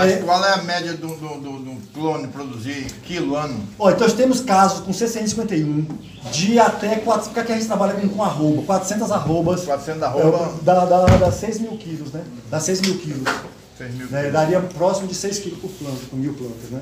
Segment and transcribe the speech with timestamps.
[0.00, 0.16] Mas É.
[0.16, 3.60] qual é a média do, do, do, do clone produzir quilo ano?
[3.78, 5.84] Ó, então nós temos casos com CCN51
[6.32, 9.64] de até 4, porque aqui a gente trabalha com, com arroba, 400 arrobas.
[9.64, 10.52] 400 arroba.
[10.58, 12.22] É, dá, dá, dá 6 mil quilos, né?
[12.50, 13.28] Dá 6 mil quilos.
[13.76, 14.30] 6 mil Né?
[14.30, 16.80] Daria próximo de 6 quilos por planta, com mil plantas, né?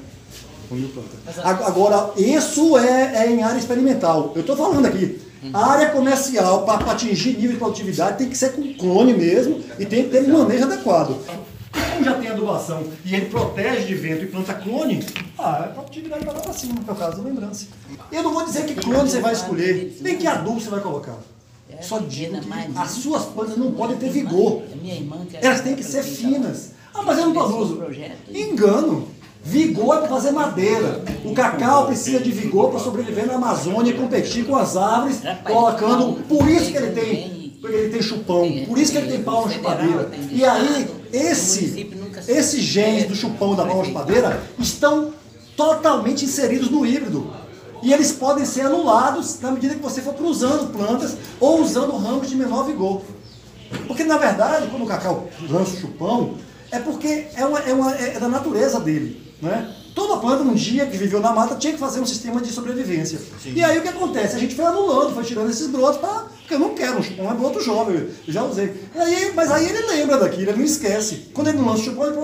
[0.69, 1.45] Com mil plantas.
[1.45, 4.31] Agora, isso é, é em área experimental.
[4.37, 5.21] Eu estou falando aqui.
[5.53, 9.87] A área comercial, para atingir nível de produtividade, tem que ser com clone mesmo e
[9.87, 11.17] tem que ter um manejo adequado.
[11.99, 15.05] Como já tem adubação e ele protege de vento e planta clone,
[15.37, 17.67] ah, a produtividade vai lá para cima, no caso da lembrança.
[18.13, 21.17] Eu não vou dizer que clone você vai escolher, nem que adubo você vai colocar.
[21.81, 24.63] Só digo que as suas plantas não podem ter vigor.
[25.43, 26.73] Elas têm que ser finas.
[26.95, 27.83] Ah, mas eu não produzo.
[28.33, 29.09] Engano.
[29.43, 31.03] Vigor é para fazer madeira.
[31.25, 36.25] O cacau precisa de vigor para sobreviver na Amazônia e competir com as árvores, colocando.
[36.25, 39.51] Por isso que ele tem, porque ele tem chupão, por isso que ele tem palma
[39.51, 40.11] chupadeira.
[40.31, 41.89] E aí, esse,
[42.29, 45.13] esses genes do chupão da palma chupadeira estão
[45.57, 47.31] totalmente inseridos no híbrido.
[47.83, 52.29] E eles podem ser anulados na medida que você for cruzando plantas ou usando ramos
[52.29, 53.03] de menor vigor.
[53.87, 56.35] Porque na verdade, quando o cacau lança o chupão,
[56.73, 59.23] é porque é, uma- é uma- é da natureza dele.
[59.41, 59.73] Né?
[59.99, 63.19] Toda planta, um dia que viveu na mata, tinha que fazer um sistema de sobrevivência.
[63.45, 64.37] E aí o que acontece?
[64.37, 67.35] A gente foi anulando, foi tirando esses brotos, pra, porque eu não quero, um é
[67.35, 68.73] broto jovem, eu já usei.
[68.95, 71.31] Aí, mas aí ele lembra daquilo, ele não esquece.
[71.35, 72.17] Quando ele não lança o chupão, ele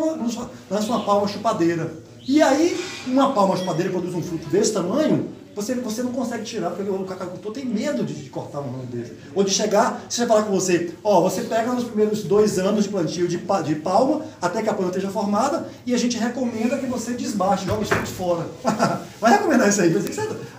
[0.70, 1.92] lança uma palma chupadeira.
[2.28, 6.70] E aí, uma palma chupadeira produz um fruto desse tamanho, você, você não consegue tirar,
[6.70, 9.12] porque o cacaucultor tem medo de, de cortar um ramo desse.
[9.34, 12.84] Ou de chegar, se você falar com você, ó, você pega nos primeiros dois anos
[12.84, 16.78] de plantio de, de palma, até que a planta esteja formada, e a gente recomenda
[16.78, 18.46] que você desbaste, joga os frutos fora.
[19.20, 19.92] Vai recomendar isso aí.
[19.92, 20.12] Você-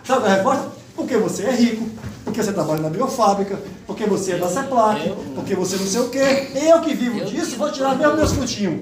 [0.04, 0.72] Sabe a resposta?
[0.96, 1.90] Porque você é rico,
[2.24, 6.10] porque você trabalha na biofábrica, porque você é da CEPLAC, porque você não sei o
[6.10, 6.48] quê.
[6.56, 8.82] Eu que vivo disso, vou tirar mesmo meus frutinhos.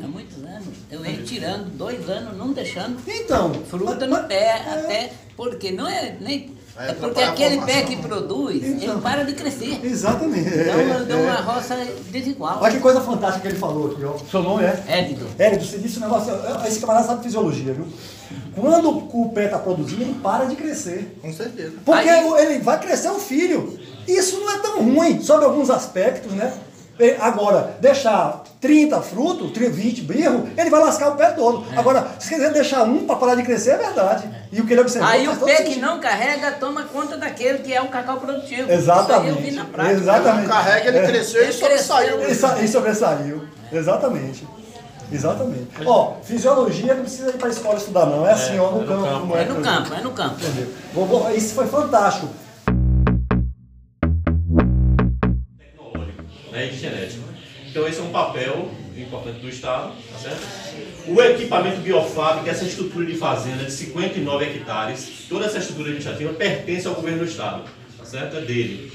[0.94, 3.52] Eu venho tirando dois anos, não deixando Então.
[3.68, 4.74] fruta mas- no pé, é.
[4.74, 6.54] até porque não é nem.
[6.78, 8.94] É É porque aquele pé que produz, Então.
[8.94, 9.80] ele para de crescer.
[9.84, 10.50] Exatamente.
[10.50, 11.22] Então É, eu dou é.
[11.24, 11.76] uma roça
[12.12, 12.60] desigual.
[12.62, 14.14] Olha que coisa fantástica que ele falou aqui, ó.
[14.30, 14.84] Seu nome é?
[14.88, 15.26] Édido.
[15.40, 16.32] Hélio, você disse um negócio.
[16.68, 17.88] Esse camarada sabe fisiologia, viu?
[18.56, 21.18] Quando o pé está produzindo, ele para de crescer.
[21.22, 21.74] Com certeza.
[21.84, 23.80] Porque Aí- ele vai crescer o filho.
[24.08, 26.54] Isso não é tão ruim, sob alguns aspectos, né?
[27.00, 31.66] E Agora, deixar 30 frutos, 30, 20 birro, ele vai lascar o pé todo.
[31.74, 31.78] É.
[31.78, 34.30] Agora, se quiser deixar um para parar de crescer, é verdade.
[34.52, 37.74] E o que ele observou Aí o pé que não carrega toma conta daquele que
[37.74, 38.72] é o cacau produtivo.
[38.72, 39.30] Exatamente.
[39.30, 39.96] Isso aí eu vi na prática.
[40.00, 40.48] Exatamente.
[40.48, 41.06] Não carrega, ele É.
[41.08, 42.18] cresceu e Ele só saiu.
[42.20, 42.30] cresceu.
[42.32, 43.44] E sa- E sobressaiu.
[43.72, 44.48] Exatamente.
[45.12, 45.68] Exatamente.
[45.86, 48.26] Ó, fisiologia não precisa ir para a escola estudar, não.
[48.28, 49.20] É assim, ó, no campo.
[49.20, 50.36] como É no campo, é no campo.
[50.42, 50.68] Entendeu?
[50.94, 52.28] Vou- vou- Isso foi fantástico.
[56.54, 57.24] Né, e de genética.
[57.70, 60.42] Então esse é um papel importante do Estado, tá certo?
[61.08, 66.88] O equipamento biofábrico, essa estrutura de fazenda de 59 hectares, toda essa estrutura administrativa pertence
[66.88, 67.64] ao governo do Estado,
[67.98, 68.38] tá certo?
[68.38, 68.92] É dele.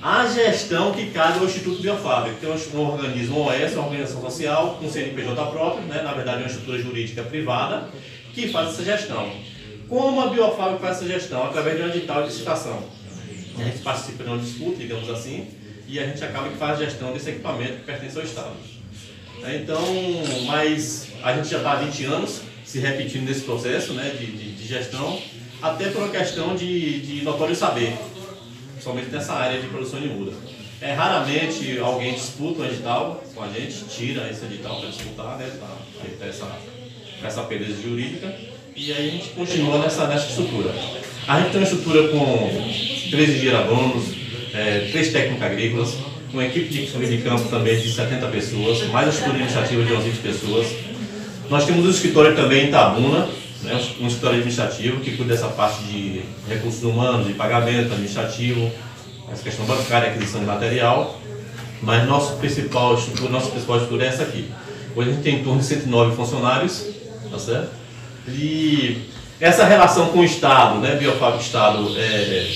[0.00, 4.22] A gestão que cabe ao Instituto Biofábrico, que é um um organismo OS, uma organização
[4.22, 6.02] social, com CNPJ próprio, né?
[6.02, 7.88] na verdade é uma estrutura jurídica privada,
[8.32, 9.30] que faz essa gestão.
[9.88, 11.44] Como a Biofábrica faz essa gestão?
[11.44, 12.82] Através de uma edital de licitação.
[13.58, 15.46] A gente participa de uma disputa, digamos assim,
[15.88, 18.54] e a gente acaba que faz a gestão desse equipamento que pertence ao Estado.
[19.44, 19.82] É, Então,
[20.46, 24.52] mas a gente já está há 20 anos se repetindo nesse processo né, de, de-
[24.52, 25.20] de gestão,
[25.62, 27.94] até por uma questão de, de notório saber,
[28.80, 30.32] somente nessa área de produção de muda.
[30.80, 35.50] É, raramente alguém disputa um edital com a gente, tira esse edital para disputar, né,
[36.18, 36.46] para essa,
[37.20, 38.34] pra essa perda jurídica,
[38.74, 40.74] e aí a gente continua nessa, nessa estrutura.
[41.28, 42.50] A gente tem uma estrutura com
[43.10, 43.60] 13 engenheiros
[44.54, 45.94] é, três técnicos agrícolas,
[46.32, 50.04] uma equipe de, de campo também de 70 pessoas, mais a estrutura administrativa de umas
[50.04, 50.66] 20 pessoas.
[51.50, 53.28] Nós temos um escritório também em Itabuna,
[53.62, 58.70] né, um escritório administrativo que cuida dessa parte de recursos humanos, de pagamento administrativo,
[59.30, 61.20] essa questão bancária, aquisição de material.
[61.82, 64.48] Mas nosso principal estrutura, nossa principal estrutura é essa aqui.
[64.96, 66.86] Hoje a gente tem em torno de 109 funcionários,
[67.30, 67.70] tá certo?
[68.28, 69.02] E
[69.40, 72.48] essa relação com o Estado, né, Biofábrica Estado, é,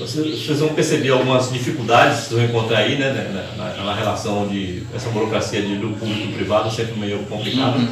[0.00, 3.12] vocês, vocês vão perceber algumas dificuldades que vocês vão encontrar aí, né,
[3.56, 7.18] na, na- na relação de essa burocracia de, do público e do privado, sempre meio
[7.20, 7.86] complicado.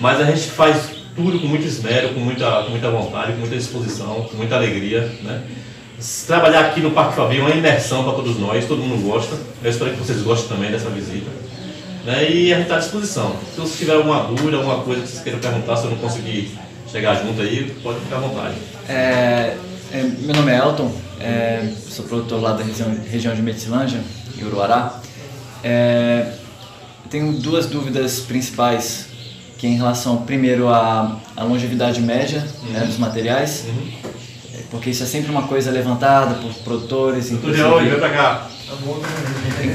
[0.00, 3.56] Mas a gente faz tudo com muito esmero, com muita, com muita vontade, com muita
[3.56, 5.42] disposição, com muita alegria, né?
[6.26, 9.36] Trabalhar aqui no Parque Fabi é uma imersão para todos nós, todo mundo gosta.
[9.62, 11.30] Eu espero que vocês gostem também dessa visita.
[12.04, 12.28] Né?
[12.28, 13.36] E a gente está à disposição.
[13.54, 16.50] Se vocês tiverem alguma dúvida, alguma coisa que vocês queiram perguntar, se eu não conseguir
[16.90, 18.54] chegar junto aí, pode ficar à vontade.
[18.88, 19.54] É,
[19.92, 20.92] é, meu nome é Elton,
[21.22, 24.00] é, sou produtor lá da região, região de Metilândia,
[24.38, 25.00] em Uruará.
[25.64, 26.32] É,
[27.10, 29.06] tenho duas dúvidas principais
[29.58, 33.64] que é em relação, primeiro, à, à longevidade média né, dos materiais,
[34.52, 37.62] é, porque isso é sempre uma coisa levantada por produtores, inclusive,
[37.96, 38.48] pra cá.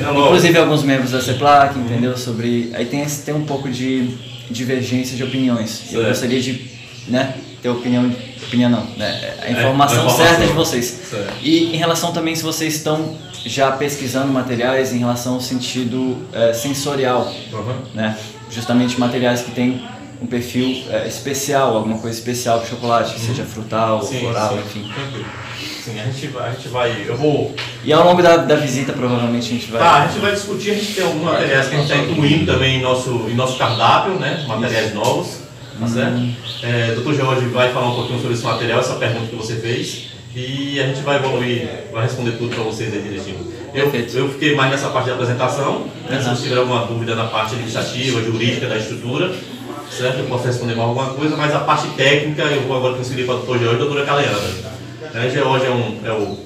[0.06, 0.26] Alô.
[0.26, 2.18] inclusive alguns membros da CEPLAC, entendeu?
[2.18, 4.10] Sobre, aí tem, esse- tem um pouco de
[4.50, 5.84] divergência de opiniões.
[5.94, 6.66] Eu gostaria de
[7.08, 8.12] né, ter opinião,
[8.48, 10.26] opinião não, né, a É, informação, a informação.
[10.26, 10.86] certa de vocês.
[11.10, 11.34] Certo.
[11.42, 13.16] E em relação também se vocês estão
[13.46, 17.76] já pesquisando materiais em relação ao sentido eh, sensorial, Uhum.
[17.94, 18.18] né?
[18.52, 19.82] Justamente materiais que têm
[20.22, 24.60] um perfil eh, especial, alguma coisa especial para chocolate, que seja frutal, Sim, floral, sim.
[24.80, 24.92] enfim.
[24.94, 25.26] Tranquilo.
[25.86, 27.06] Sim, a gente, vai, a gente vai.
[27.08, 27.56] Eu vou.
[27.84, 29.80] E ao longo da, da visita provavelmente a gente vai.
[29.82, 32.52] Tá, a gente vai discutir, a gente tem alguns materiais que a gente está incluindo
[32.52, 34.44] também em nosso, em nosso cardápio, né?
[34.48, 35.38] Materiais novos,
[35.80, 36.22] tá certo?
[36.64, 37.14] É, Dr.
[37.14, 40.08] George vai falar um pouquinho sobre esse material, essa pergunta que você fez.
[40.36, 43.40] E a gente vai evoluir, vai responder tudo para vocês aí direitinho.
[43.74, 46.20] Eu, eu fiquei mais nessa parte da apresentação, né?
[46.22, 46.36] se Uhum.
[46.36, 49.32] você tiver alguma dúvida na parte administrativa, jurídica da estrutura,
[49.90, 50.20] certo?
[50.20, 53.36] Eu posso responder mais alguma coisa, mas a parte técnica eu vou agora transferir para
[53.36, 53.58] o Dr.
[53.58, 54.40] George e a doutora Caleana.
[55.14, 55.30] Né?
[55.34, 56.38] George é, um, é, o,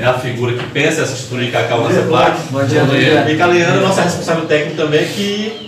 [0.00, 2.38] é a figura que pensa essa estrutura de cacau na CEPLAC.
[2.50, 3.30] Bom dia, bom dia.
[3.30, 5.67] E Caleana, nossa responsável técnico também, que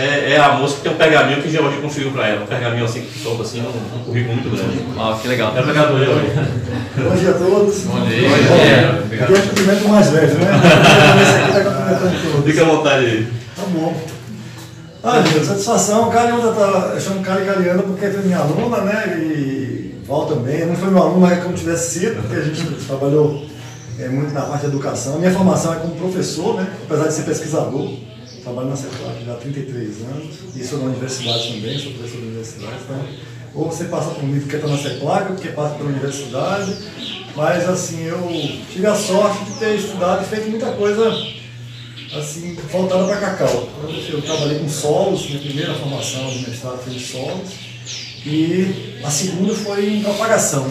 [0.00, 2.44] é, é a moça que tem um pergaminho que o George construiu para ela.
[2.44, 4.82] Um pergaminho assim que solta assim, um, um currículo muito grande.
[4.96, 5.54] Ó, que legal.
[5.56, 6.26] É o pegador, George.
[6.96, 7.80] Bom dia a todos.
[7.82, 8.28] Bom dia.
[9.22, 10.50] Aqui é o cumprimento mais velho, né?
[11.22, 12.44] Esse aqui tá cumprimentando todos.
[12.50, 13.28] Fica à vontade aí.
[13.56, 13.94] Tá bom.
[15.02, 16.10] Ah, gente, satisfação.
[16.10, 16.92] Calianda tá.
[16.94, 19.18] Eu chamo Cali Calianda porque foi minha aluna, né?
[19.18, 20.66] E Val também.
[20.66, 23.44] Não foi meu aluno, mas é como tivesse sido, porque a gente trabalhou
[23.98, 25.18] é, muito na parte de educação.
[25.18, 26.66] Minha formação é como professor, né?
[26.86, 28.09] Apesar de ser pesquisador.
[28.42, 30.36] Trabalho na CEPLAC já há 33 anos.
[30.56, 32.76] E sou na universidade também, sou professor da universidade.
[32.84, 33.06] Então,
[33.54, 36.76] ou você passa por mim porque está na CEPLAC, ou porque passa pela universidade.
[37.36, 38.28] Mas, assim, eu
[38.72, 41.10] tive a sorte de ter estudado e feito muita coisa
[42.18, 43.68] assim, voltada para cacau.
[44.08, 47.50] Eu, trabalhei com solos, minha primeira formação de mestrado foi em solos,
[48.26, 50.68] e a segunda foi em propagação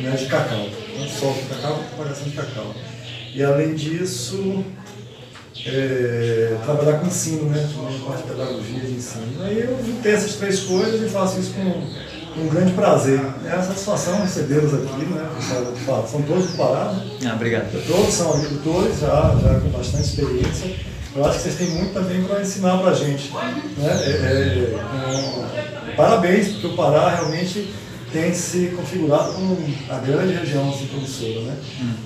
[0.00, 0.66] né, de cacau.
[0.98, 2.74] Não só de cacau, propagação de cacau.
[3.34, 4.64] E além disso,
[5.66, 7.68] é, trabalhar com ensino, né?
[7.74, 9.42] Também parte de pedagogia de ensino.
[9.42, 13.20] Aí eu juntei essas três coisas e faço isso com, um grande prazer.
[13.44, 15.28] É uma satisfação recebê-los aqui, né?
[16.08, 17.10] São todos do Pará, né?
[17.26, 17.70] Ah, obrigado.
[17.86, 20.76] Todos são agricultores, já, já com bastante experiência.
[21.14, 23.32] Eu acho que vocês têm muito também para ensinar para a gente.
[23.32, 23.90] Né?
[24.04, 24.76] É, é,
[25.12, 27.74] um, parabéns, porque o Pará realmente
[28.12, 29.56] tem se configurado como
[29.88, 31.56] a grande região assim, promissora né?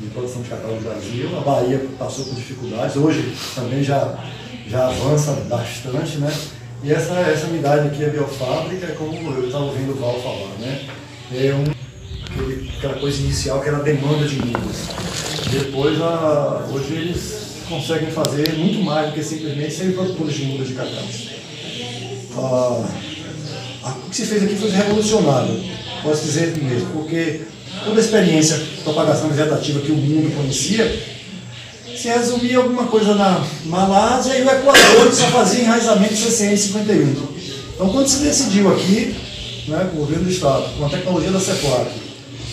[0.00, 1.30] de produção de cacau do Brasil.
[1.36, 4.18] A Bahia passou por dificuldades, hoje também já,
[4.68, 6.18] já avança bastante.
[6.18, 6.32] Né?
[6.82, 10.50] E essa, essa unidade aqui, a Biofábrica, é como eu estava ouvindo o Val falar.
[10.60, 10.84] Né?
[11.32, 11.64] É um,
[12.30, 14.88] aquele- aquela coisa inicial que era a demanda de mudas.
[15.50, 20.68] Depois, a, hoje eles conseguem fazer muito mais do que simplesmente serem produtores de mudas
[20.68, 21.02] de cacau.
[22.36, 25.62] Ah, o que se fez aqui foi revolucionário,
[26.04, 27.40] posso dizer mesmo, porque
[27.84, 31.14] toda a experiência de propagação vegetativa que o mundo conhecia
[31.96, 36.56] se resumia em alguma coisa na Malásia e o Equador que só fazia enraizamento CCN
[36.56, 37.16] 51.
[37.74, 39.16] Então, quando se decidiu aqui,
[39.68, 41.90] né, com o governo do Estado, com a tecnologia da CEPLAC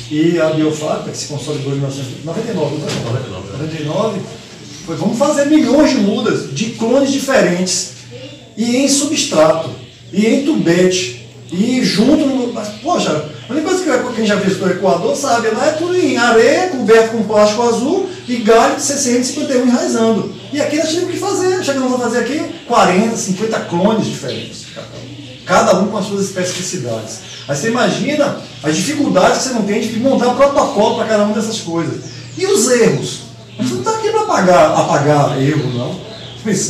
[0.10, 3.58] e a Biofábrica, que se consolidou em 1999, não foi?
[3.68, 4.22] 99,
[4.86, 7.92] foi vamos fazer milhões de mudas de clones diferentes
[8.58, 9.70] e em substrato,
[10.12, 12.54] e em tubete, e junto no.
[12.54, 15.94] Mas, poxa, a única coisa que quem já visitou o Equador sabe, lá é tudo
[15.98, 20.34] em areia, coberto com plástico azul e galho de 60 51 enraizando.
[20.54, 24.68] E aqui nós tivemos que fazer, chegamos a fazer aqui 40, 50 clones diferentes.
[25.46, 27.20] Cada um com as suas especificidades.
[27.46, 31.36] Aí você imagina as dificuldades que você não tem de montar protocolo para cada uma
[31.36, 32.06] dessas coisas.
[32.38, 33.24] E os erros?
[33.60, 36.00] A gente não está aqui para apagar, apagar erro, não.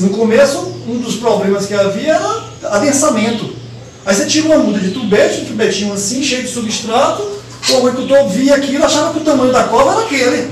[0.02, 0.58] No começo,
[0.88, 3.61] um dos problemas que havia era adensamento.
[4.06, 7.22] Aí você tira uma muda de tubete, um tubetinho assim, cheio de substrato,
[7.70, 10.50] o agricultor via aquilo achava que o tamanho da cova era aquele.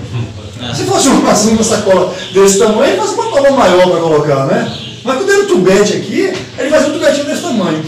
[0.75, 4.45] Se fosse uma, assim, uma sacola desse tamanho, ele fazia uma cova maior para colocar,
[4.45, 4.71] né?
[5.03, 7.83] Mas quando o tubete aqui, ele fazia um tubetinho desse tamanho.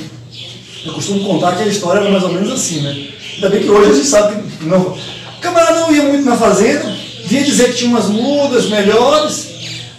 [0.86, 3.08] Eu costumo contar que a história era mais ou menos assim, né?
[3.36, 4.80] Ainda bem que hoje a gente sabe que não.
[4.80, 6.92] O camarada não ia muito na fazenda,
[7.26, 9.48] vinha dizer que tinha umas mudas melhores,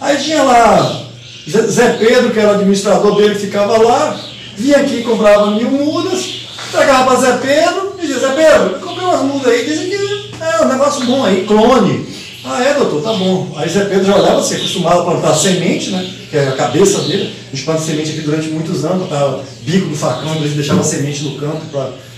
[0.01, 1.03] aí tinha lá
[1.47, 4.19] Zé Pedro, que era administrador dele, ficava lá,
[4.57, 9.21] vinha aqui, comprava mil mudas, entregava para Zé Pedro e dizia, Zé Pedro, comprei umas
[9.21, 12.05] mudas aí, dizem que é um negócio bom aí, clone.
[12.45, 13.53] Ah, é, doutor, tá bom.
[13.55, 16.13] Aí Zé Pedro já olhava, se acostumava a plantar semente, né?
[16.29, 17.33] Que é a cabeça dele.
[17.47, 19.39] A gente planta semente aqui durante muitos anos, tá?
[19.61, 21.61] bico do facão, a gente deixava semente no campo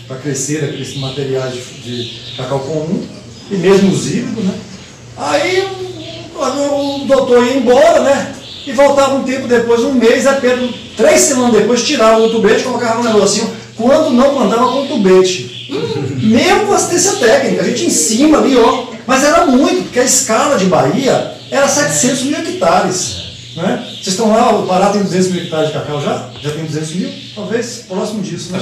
[0.08, 3.06] para crescer aqueles materiais de, de cacau comum,
[3.52, 4.54] e mesmo os híbridos, né?
[5.16, 5.68] Aí
[6.36, 8.36] o, o doutor ia embora, né?
[8.66, 12.62] E voltava um tempo depois, um mês, Zé Pedro Três semanas depois tirava o tubete
[12.62, 15.68] e colocava um negocinho quando não mandava com o tubete.
[16.22, 18.86] Mesmo com assistência técnica, a gente em cima ali, ó.
[19.06, 23.26] Mas era muito, porque a escala de Bahia era 700 mil hectares.
[23.56, 23.84] Né?
[23.86, 26.30] Vocês estão lá, o Pará tem 200 mil hectares de cacau já?
[26.42, 27.10] Já tem 200 mil?
[27.36, 28.60] Talvez próximo disso, né?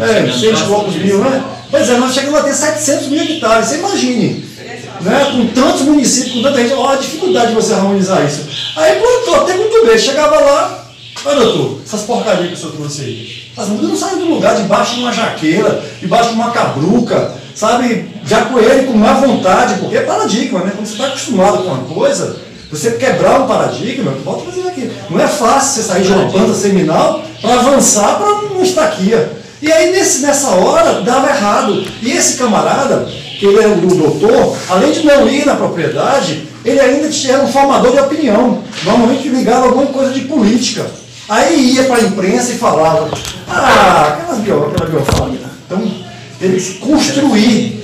[0.00, 1.44] É, chegando 100 e próximo poucos mil, né?
[1.70, 4.52] Pois é, nós chegamos a ter 700 mil hectares, você imagine.
[5.00, 5.24] Né?
[5.32, 8.46] Com tantos municípios, com tanta gente, olha a dificuldade de você harmonizar isso.
[8.76, 10.81] Aí plantou, até muito bem, chegava lá,
[11.24, 13.42] olha doutor, essas porcarias que o senhor trouxe aí.
[13.56, 18.08] As mudas não saem do lugar, debaixo de uma jaqueira, debaixo de uma cabruca, sabe?
[18.24, 20.72] Já com ele com má vontade, porque é paradigma, né?
[20.74, 22.36] Quando você está acostumado com uma coisa,
[22.70, 24.90] você quebrar um paradigma, volta a fazer aqui.
[25.10, 29.30] Não é fácil você sair de uma planta seminal para avançar para uma estaquia.
[29.60, 31.84] E aí nesse, nessa hora dava errado.
[32.00, 33.06] E esse camarada,
[33.38, 37.48] que ele era o doutor, além de não ir na propriedade, ele ainda era um
[37.48, 38.62] formador de opinião.
[38.84, 40.86] Normalmente ligava alguma coisa de política.
[41.28, 43.10] Aí ia para a imprensa e falava,
[43.48, 45.46] ah, aquelas bio, aquela biofábrica.
[45.66, 45.90] Então,
[46.38, 47.82] teve que construir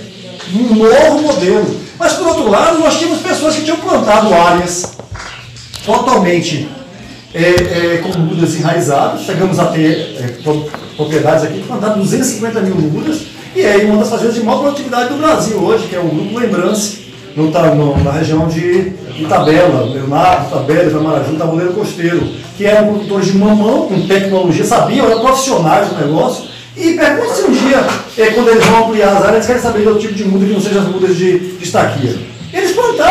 [0.55, 1.81] um novo modelo.
[1.99, 4.93] Mas por outro lado, nós tínhamos pessoas que tinham plantado áreas
[5.85, 6.69] totalmente
[7.35, 9.23] é, é, com mudas enraizadas.
[9.23, 13.19] Chegamos a ter é, pro- propriedades aqui que plantaram 250 mil mudas.
[13.57, 16.39] E é uma das fazendas de maior produtividade do Brasil hoje, que é o Grupo
[16.39, 16.97] Lembrança,
[17.39, 22.27] no, Ta- no- na região de Itabela, Leonardo, Itabela, Itamaraju, Tabuleiro Costeiro,
[22.57, 26.45] que eram produtores de mamão, com tecnologia, sabiam, eram profissionais do negócio.
[26.77, 27.85] E pergunte se um dia,
[28.19, 30.47] é, quando eles vão ampliar as áreas, eles querem saber de outro tipo de muda
[30.47, 32.15] que não seja as mudas de, de estaquia.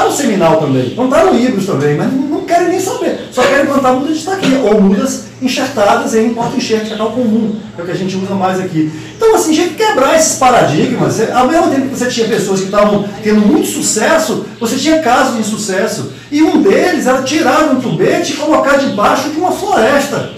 [0.07, 3.27] Plantaram seminal também, plantaram híbridos também, mas não querem nem saber.
[3.31, 7.55] Só querem plantar mudas de estaquia, ou mudas enxertadas em porta-enxerto, que é cacau comum,
[7.77, 8.89] é o que a gente usa mais aqui.
[9.15, 11.19] Então, assim, tinha que quebrar esses paradigmas.
[11.19, 14.99] É, Ao mesmo tempo que você tinha pessoas que estavam tendo muito sucesso, você tinha
[14.99, 16.11] casos de insucesso.
[16.31, 20.31] E um deles era tirar um tubete e colocar debaixo de uma floresta.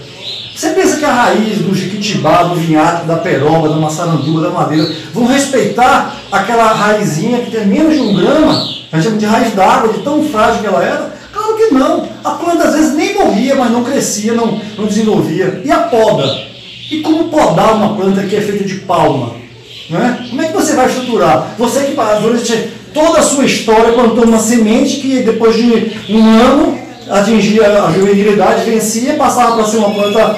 [0.54, 4.90] Você pensa que a raiz do jiquitibá, do vinhaque, da peroba, da maçaranduba, da madeira,
[5.14, 9.54] vão respeitar aquela raizinha que tem menos de um grama, a gente chama de raiz
[9.54, 11.12] d'água, de tão frágil que ela era?
[11.32, 12.08] Claro que não.
[12.24, 15.62] A planta às vezes nem morria, mas não crescia, não, não desenvolvia.
[15.64, 16.24] E a poda?
[16.90, 19.34] E como podar uma planta que é feita de palma?
[19.88, 20.26] Né?
[20.28, 21.54] Como é que você vai estruturar?
[21.56, 26.78] Você que durante toda a sua história plantou uma semente que depois de um ano
[27.08, 30.36] atingia a juvenilidade, vencia, passava para ser uma planta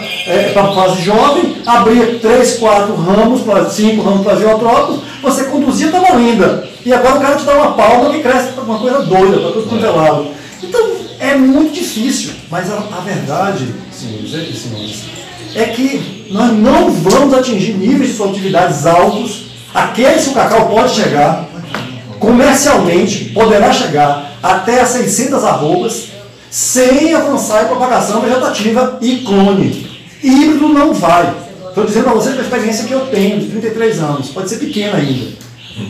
[0.52, 5.87] para a fase jovem, abria três, quatro ramos, pra, cinco ramos para geotrópicos, você conduzia,
[5.87, 6.71] estava linda.
[6.84, 9.68] E agora o cara te dá uma palma que cresce uma coisa doida, para tudo
[9.68, 10.32] quanto é.
[10.62, 15.02] Então é muito difícil, mas a, a verdade, senhores e senhores,
[15.54, 20.94] é que nós não vamos atingir níveis de produtividades altos, aqueles que o cacau pode
[20.94, 21.48] chegar,
[22.18, 26.08] comercialmente, poderá chegar até a 600 arrobas,
[26.50, 29.90] sem avançar em propagação vegetativa e clone.
[30.22, 31.32] Híbrido não vai.
[31.68, 34.98] Estou dizendo para vocês a experiência que eu tenho, de 33 anos, pode ser pequena
[34.98, 35.32] ainda,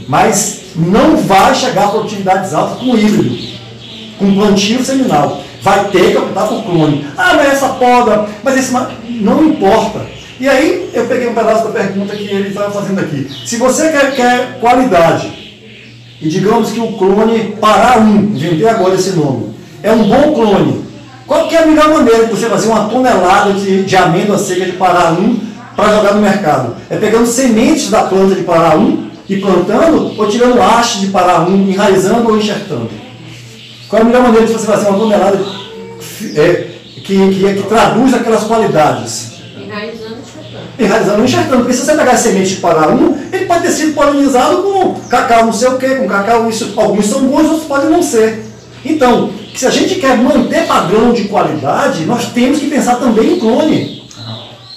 [0.06, 3.36] mas não vai chegar a produtividades altas com híbrido,
[4.18, 5.42] com plantio seminal.
[5.62, 7.06] Vai ter que optar por clone.
[7.16, 8.72] Ah, mas essa poda, mas esse.
[9.20, 10.00] Não importa.
[10.40, 13.30] E aí eu peguei um pedaço da pergunta que ele estava fazendo aqui.
[13.46, 15.30] Se você quer, quer qualidade,
[16.20, 20.84] e digamos que o clone Pará 1, inventei agora esse nome, é um bom clone.
[21.28, 24.64] Qual que é a melhor maneira de você fazer uma tonelada de, de amêndoa seca
[24.64, 25.36] de Pará 1
[25.76, 26.74] para jogar no mercado?
[26.90, 31.40] É pegando sementes da planta de Pará 1 e plantando, ou tirando haste de Pará
[31.40, 32.90] 1, enraizando ou enxertando?
[33.88, 35.38] Qual é a melhor maneira de você fazer uma tonelada
[36.36, 39.32] é, que, que, que traduz aquelas qualidades?
[39.56, 40.22] Enraizando
[40.78, 41.58] e enraizando ou enxertando.
[41.58, 44.94] Porque se você pegar a semente de Pará 1, ele pode ter sido polinizado com
[45.08, 48.44] cacau não sei o quê, com cacau, isso, alguns são bons, outros podem não ser.
[48.84, 53.38] Então, se a gente quer manter padrão de qualidade, nós temos que pensar também em
[53.38, 54.02] clone.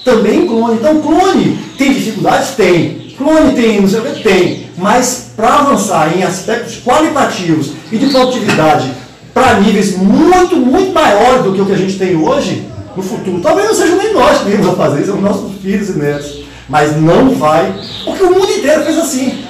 [0.03, 0.75] Também em clone.
[0.75, 2.51] Então, clone tem dificuldades?
[2.51, 3.04] Tem.
[3.17, 4.23] Clone tem, não sei o que?
[4.23, 4.69] Tem.
[4.77, 8.91] Mas para avançar em aspectos qualitativos e de produtividade
[9.33, 13.41] para níveis muito, muito maiores do que o que a gente tem hoje, no futuro,
[13.41, 16.45] talvez não seja nem nós que a fazer, são nossos filhos e netos.
[16.69, 17.73] Mas não vai,
[18.05, 19.43] porque o mundo inteiro fez assim.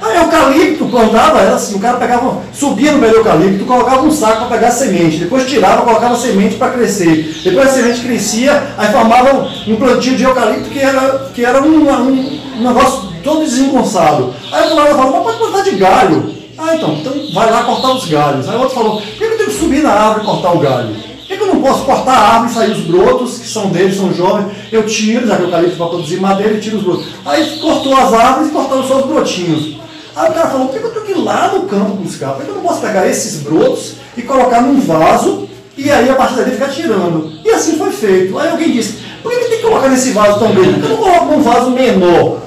[0.00, 4.10] Ah, eucalipto plantava, era assim, o cara pegava, subia no pé do eucalipto, colocava um
[4.10, 7.40] saco para pegar semente, depois tirava, colocava semente para crescer.
[7.42, 11.88] Depois a semente crescia, aí formava um plantio de eucalipto que era, que era um,
[11.88, 14.34] um, um negócio todo desengonçado.
[14.52, 16.34] Aí o cara falou, mas pode plantar de galho.
[16.58, 18.48] Ah, então, então vai lá cortar os galhos.
[18.48, 20.58] Aí o outro falou, por que eu tenho que subir na árvore e cortar o
[20.58, 20.96] galho?
[21.28, 23.96] Por que eu não posso cortar a árvore e sair os brotos, que são deles,
[23.96, 24.52] são jovens?
[24.72, 27.06] Eu tiro, já que o eucalipto para produzir madeira, e tiro os brotos.
[27.26, 29.76] Aí cortou as árvores e cortaram só os brotinhos.
[30.14, 32.30] Aí o cara falou, por que eu tenho que ir lá no campo buscar?
[32.30, 35.46] Por que eu não posso pegar esses brotos e colocar num vaso
[35.76, 37.32] e aí a partir dali ficar tirando?
[37.44, 38.38] E assim foi feito.
[38.38, 40.72] Aí alguém disse, Por que tem que colocar nesse vaso também?
[40.72, 42.45] Por que eu não coloco num vaso menor?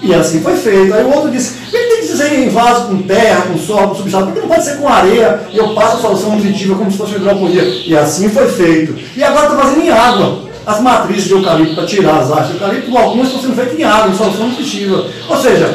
[0.00, 0.94] E assim foi feito.
[0.94, 3.94] Aí o outro disse, ele tem que ser em vaso com terra, com solo, com
[3.96, 4.26] substrato?
[4.26, 6.98] Por que não pode ser com areia e eu passo a solução nutritiva como se
[6.98, 7.62] fosse hidroponia?
[7.62, 8.94] E assim foi feito.
[9.16, 10.48] E agora está fazendo em água.
[10.64, 13.84] As matrizes de eucalipto para tirar as hastes de eucalipto, algumas estão sendo feitas em
[13.84, 15.06] água, em solução nutritiva.
[15.26, 15.74] Ou seja,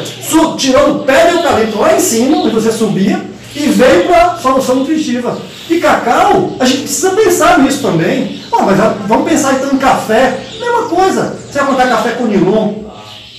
[0.56, 3.20] tirou o pé de eucalipto lá em cima, onde você subia,
[3.56, 5.36] e veio para a solução nutritiva.
[5.68, 8.40] E cacau, a gente precisa pensar nisso também.
[8.52, 8.78] Ah, mas
[9.08, 10.38] vamos pensar então em café.
[10.60, 11.36] Mesma coisa.
[11.50, 12.83] Você vai contar café com nilon,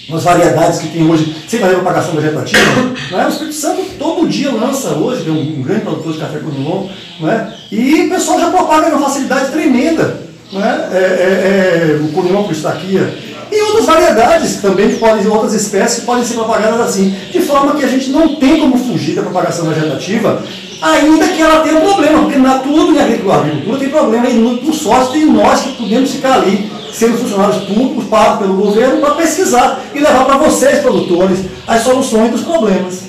[0.07, 3.25] umas variedades que tem hoje, sem fazer propagação vegetativa, não é?
[3.25, 6.89] o Espírito Santo todo dia lança hoje, tem um, um grande produtor de café com
[7.19, 7.53] não é?
[7.71, 10.25] e o pessoal já propaga numa facilidade tremenda.
[10.51, 10.89] Não é?
[10.91, 13.17] É, é, é, o conilon cristaquia.
[13.51, 17.75] E outras variedades também, que podem, outras espécies que podem ser propagadas assim, de forma
[17.75, 20.43] que a gente não tem como fugir da propagação vegetativa,
[20.81, 24.33] ainda que ela tenha um problema, porque na, tudo em agricultura, agricultura tem problema, e
[24.33, 29.01] no, por sorte tem nós que podemos ficar ali, sendo funcionários públicos, pagos pelo governo,
[29.01, 33.03] para pesquisar e levar para vocês, produtores, as soluções dos problemas.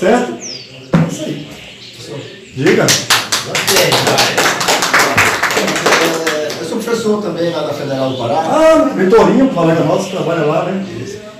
[0.00, 0.32] Certo?
[0.32, 1.46] É isso aí.
[2.56, 2.86] Diga.
[6.58, 8.38] Eu sou professor também lá da Federal do Pará.
[8.38, 10.86] Ah, Vitorinho, colega nosso, trabalha lá, né?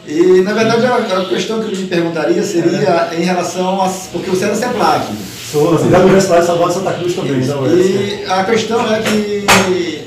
[0.08, 3.88] E, na verdade, a, a questão que eu lhe perguntaria seria em relação a...
[4.10, 5.06] Porque você é da CEPLAC.
[5.52, 7.86] Sou da Universidade Estadual de Santa Cruz também, da UES.
[7.86, 9.44] E a questão é que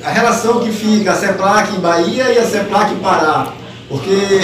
[0.04, 3.54] a relação que fica a CEPLAC em Bahia e a CEPLAC em Pará.
[3.88, 4.40] Porque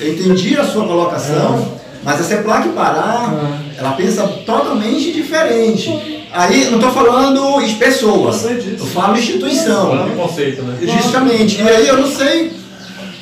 [0.00, 1.72] eu entendi a sua colocação,
[2.02, 6.26] mas a CEPLAC Pará, ela pensa totalmente diferente.
[6.32, 9.88] Aí, não estou falando em pessoas, Eu falo instituição.
[9.88, 10.78] Falando em conceito, né?
[10.80, 11.60] Justamente.
[11.60, 12.52] E aí eu não sei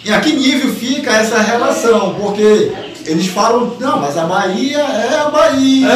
[0.04, 2.73] em a que nível fica essa relação, porque
[3.06, 5.88] eles falam, não, mas a Bahia é a Bahia.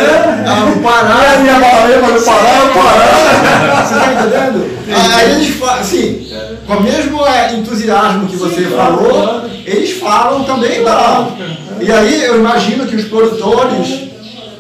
[0.46, 1.24] Ah, o Pará.
[1.24, 3.86] É a minha Bahia, mas o Pará é o Pará.
[3.86, 4.78] Você está entendendo?
[5.14, 6.26] Aí eles falam, assim,
[6.66, 11.28] com o mesmo é, entusiasmo que você falou, eles falam também lá.
[11.80, 14.09] E aí eu imagino que os produtores,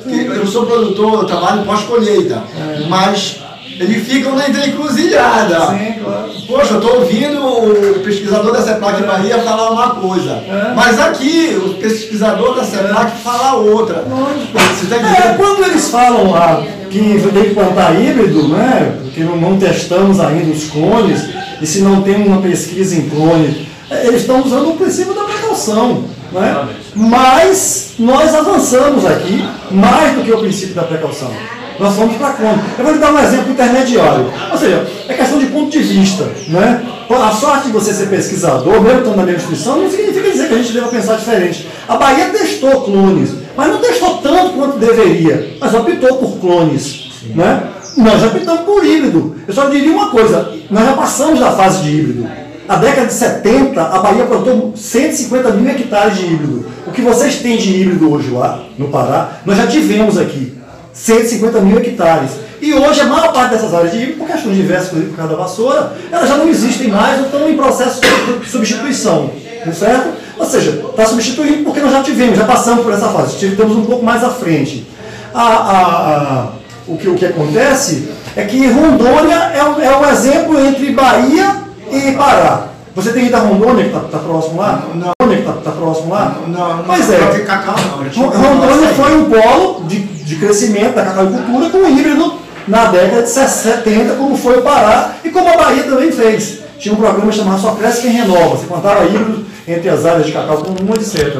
[0.04, 2.42] que eu sou produtor, eu trabalho pós-colheita,
[2.88, 3.40] mas
[3.78, 5.66] eles ficam na encruzilhada.
[5.68, 6.30] Sim, claro.
[6.46, 10.42] Poxa, eu estou ouvindo o pesquisador da CEPLAC Bahia falar uma coisa,
[10.74, 14.04] mas aqui o pesquisador da CEPLAC fala outra.
[14.52, 18.98] Você está É, quando eles falam lá que tem que plantar híbrido, né?
[19.02, 21.22] Porque não, não testamos ainda os clones,
[21.60, 25.24] e se não tem uma pesquisa em clone, é, eles estão usando o princípio da
[25.24, 26.04] precaução.
[26.32, 26.68] Né?
[26.94, 31.30] Mas nós avançamos aqui mais do que o princípio da precaução.
[31.78, 32.60] Nós vamos para clone.
[32.78, 34.32] Eu vou lhe dar um exemplo intermediário.
[34.50, 36.24] Ou seja, é questão de ponto de vista.
[36.48, 36.82] Né?
[37.10, 40.54] A sorte de você ser pesquisador, mesmo estando na mesma instituição, não significa dizer que
[40.54, 41.68] a gente deva pensar diferente.
[41.88, 47.10] A Bahia testou clones, mas não testou tanto quanto deveria, mas optou por clones.
[47.34, 47.62] Né?
[47.96, 49.36] Nós já optamos por híbrido.
[49.46, 52.28] Eu só diria uma coisa, nós já passamos da fase de híbrido.
[52.68, 56.66] Na década de 70, a Bahia plantou 150 mil hectares de híbrido.
[56.86, 60.57] O que vocês têm de híbrido hoje lá, no Pará, nós já tivemos aqui.
[60.98, 62.30] 150 mil hectares.
[62.60, 65.32] E hoje a maior parte dessas áreas de híbrido, por questões diversas, inclusive por causa
[65.36, 68.00] da vassoura, elas já não existem mais ou estão em processo
[68.42, 69.30] de substituição.
[69.64, 70.08] tá Certo?
[70.36, 73.84] Ou seja, está substituindo porque nós já tivemos, já passamos por essa fase, estamos um
[73.84, 74.86] pouco mais à frente.
[75.34, 76.48] A- a- a-
[76.88, 81.56] o, que, o que acontece é que Rondônia é um, é um exemplo entre Bahia
[81.92, 82.68] e Pará.
[82.94, 84.82] Você tem ido a Rondônia, que está próximo lá?
[84.94, 85.12] Não.
[85.20, 86.36] Rondônia, que está próximo lá?
[86.48, 87.18] Não, não Pois não é.
[87.30, 88.04] tem cacau não.
[88.30, 92.34] cacau Rondônia foi um polo de, de crescimento da cacauicultura com híbrido
[92.66, 96.58] na década de 70, como foi o Pará e como a Bahia também fez.
[96.78, 98.56] Tinha um programa chamado Só Cresce Quem Renova.
[98.56, 101.34] Você plantava híbrido entre as áreas de cacau comum, etc.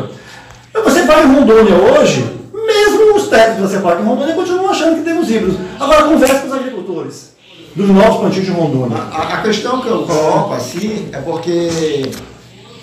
[0.70, 4.96] Então você vai em Rondônia hoje, mesmo os técnicos da CEPAC em Rondônia continuam achando
[4.96, 5.58] que temos híbridos.
[5.78, 7.32] Agora converse com os agricultores
[7.76, 8.96] dos novos plantios de Rondônia.
[9.12, 12.10] A, a questão que eu coloco assim é porque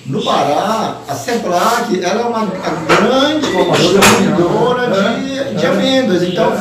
[0.06, 5.46] no Pará, a Semplac ela é uma grande de distribuidora amêndoa.
[5.46, 6.24] de, de amêndoas.
[6.24, 6.54] Então,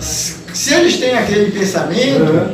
[0.00, 2.50] se eles têm aquele pensamento,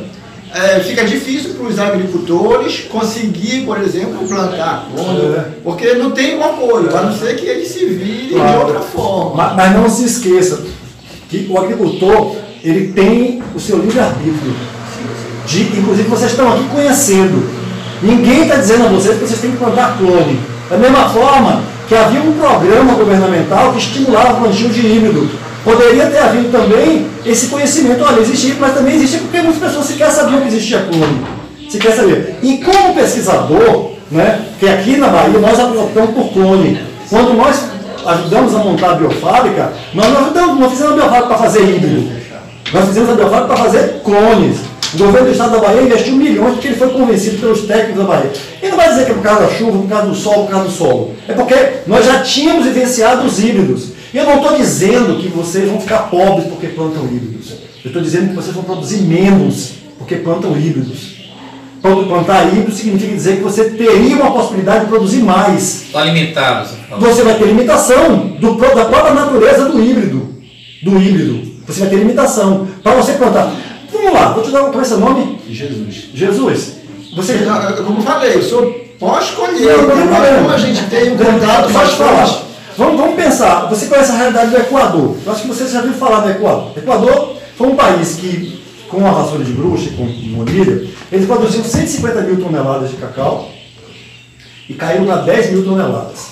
[0.53, 5.45] é, fica difícil para os agricultores conseguir, por exemplo, plantar É.
[5.63, 8.59] porque não tem um apoio, a não ser que eles se virem de Claro.
[8.67, 9.35] outra forma.
[9.35, 10.61] Ma- Mas, não se esqueça
[11.29, 14.53] que o agricultor ele tem o seu livre-arbítrio.
[15.47, 17.62] De, inclusive vocês estão aqui conhecendo.
[18.03, 20.37] Ninguém está dizendo a vocês que vocês têm que plantar clone.
[20.69, 25.29] Da mesma forma que havia um programa governamental que estimulava o plantio de híbrido.
[25.63, 30.11] Poderia ter havido também esse conhecimento, olha, existe mas também existe porque muitas pessoas sequer
[30.11, 31.21] sabiam que existia clone.
[31.69, 32.35] Se quer saber.
[32.43, 36.81] E como pesquisador, né, que aqui na Bahia nós optamos por clone.
[37.09, 37.63] Quando nós
[38.05, 42.11] ajudamos a montar a biofábrica, nós não, ajudamos, não fizemos a biofábrica para fazer híbrido.
[42.73, 44.72] Nós fizemos a biofábrica para fazer clones.
[44.93, 48.03] O governo do estado da Bahia investiu milhões porque ele foi convencido pelos técnicos da
[48.03, 48.31] Bahia.
[48.61, 50.51] Ele não vai dizer que é por causa da chuva, por causa do sol, por
[50.51, 51.15] causa do solo.
[51.27, 51.55] É porque
[51.87, 53.89] nós já tínhamos vivenciado os híbridos.
[54.13, 57.53] E eu não estou dizendo que vocês vão ficar pobres porque plantam híbridos.
[57.83, 61.13] Eu estou dizendo que vocês vão produzir menos porque plantam híbridos.
[61.81, 65.87] Plantar híbrido significa dizer que você teria uma possibilidade de produzir mais.
[65.87, 70.33] Está limitado, você vai ter limitação do, da própria natureza do híbrido.
[70.81, 71.53] Do híbrido.
[71.67, 72.67] Você vai ter limitação.
[72.81, 73.51] Para você plantar.
[74.03, 75.39] Vamos lá, vou te dar qual é seu nome?
[75.49, 76.09] Jesus.
[76.13, 76.75] Jesus.
[77.15, 77.37] Você
[77.85, 79.87] Como eu falei, o senhor pode escolher, tem
[80.37, 82.27] como a gente tem um contato Pode mais falar.
[82.27, 82.43] forte.
[82.77, 83.69] Vamos, vamos pensar.
[83.69, 85.15] Você conhece a realidade do Equador.
[85.25, 86.77] Eu acho que vocês já ouviram falar do Equador.
[86.77, 92.21] Equador foi um país que, com a vassoura de bruxa, com molilha, eles produziam 150
[92.23, 93.49] mil toneladas de cacau
[94.67, 96.27] e caíram para 10 mil toneladas.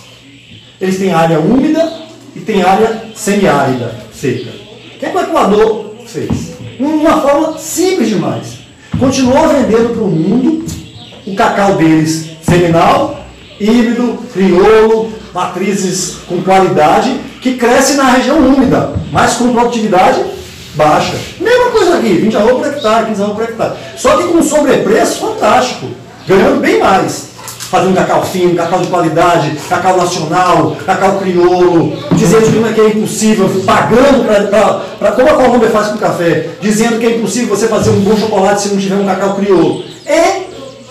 [0.81, 1.89] Eles têm área úmida
[2.35, 4.49] e têm área semiárida, seca.
[4.95, 6.60] O que, é que o Equador fez?
[6.81, 8.61] Uma forma simples demais.
[8.99, 10.65] Continuou vendendo para o mundo
[11.27, 13.23] o cacau deles seminal,
[13.59, 20.23] híbrido, crioulo, matrizes com qualidade, que cresce na região úmida, mas com produtividade
[20.73, 21.15] baixa.
[21.39, 23.73] Mesma coisa aqui, 20 arroz por hectare, 15 arroz por hectare.
[23.95, 25.87] Só que com um sobrepreço fantástico,
[26.27, 27.30] ganhando bem mais.
[27.71, 33.49] Fazendo cacau fino, cacau de qualidade, cacau nacional, cacau crioulo, dizendo que é é impossível,
[33.65, 34.25] pagando
[34.99, 38.17] para como a Colômbia faz com café, dizendo que é impossível você fazer um bom
[38.17, 39.85] chocolate se não tiver um cacau crioulo.
[40.05, 40.47] E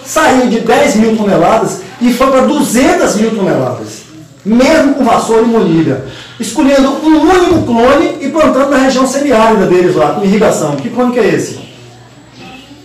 [0.06, 4.04] saiu de 10 mil toneladas e foi para 200 mil toneladas,
[4.42, 6.06] mesmo com vassoura e monilha,
[6.40, 10.76] escolhendo um único clone e plantando na região semiárida deles lá, com irrigação.
[10.76, 11.60] Que clone que é esse?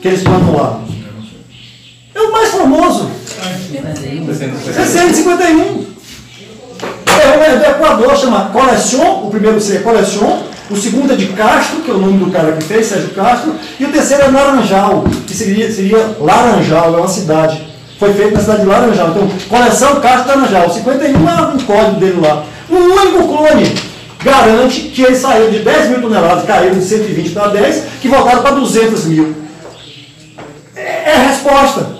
[0.02, 0.82] Que eles plantam lá?
[2.14, 3.10] É o mais famoso.
[4.74, 5.86] 651.
[7.08, 11.82] É, é do Equador, chama Collection, o primeiro seria Collection, o segundo é de Castro,
[11.82, 15.06] que é o nome do cara que fez, Sérgio Castro, e o terceiro é Naranjal,
[15.26, 17.62] que seria, seria Laranjal, é uma cidade.
[18.00, 19.10] Foi feito na cidade de Laranjal.
[19.10, 20.70] Então, coleção Castro Laranjal.
[20.70, 22.44] 51 é um código dele lá.
[22.70, 23.74] Um único clone
[24.24, 28.42] garante que ele saiu de 10 mil toneladas, caiu de 120 para 10, que voltaram
[28.42, 29.36] para 200 mil.
[30.76, 31.95] É a resposta.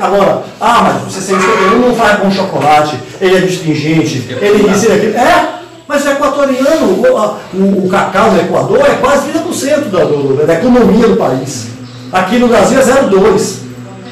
[0.00, 4.70] Agora, ah, mas você sente que ele não faz bom chocolate, ele é distingente, ele
[4.72, 5.16] isso e aquilo.
[5.16, 5.48] É,
[5.88, 10.54] mas o equatoriano, o, o, o cacau do Equador é quase 30% da, do- da
[10.54, 11.66] economia do país.
[12.12, 13.62] Aqui no Brasil é 0,2%.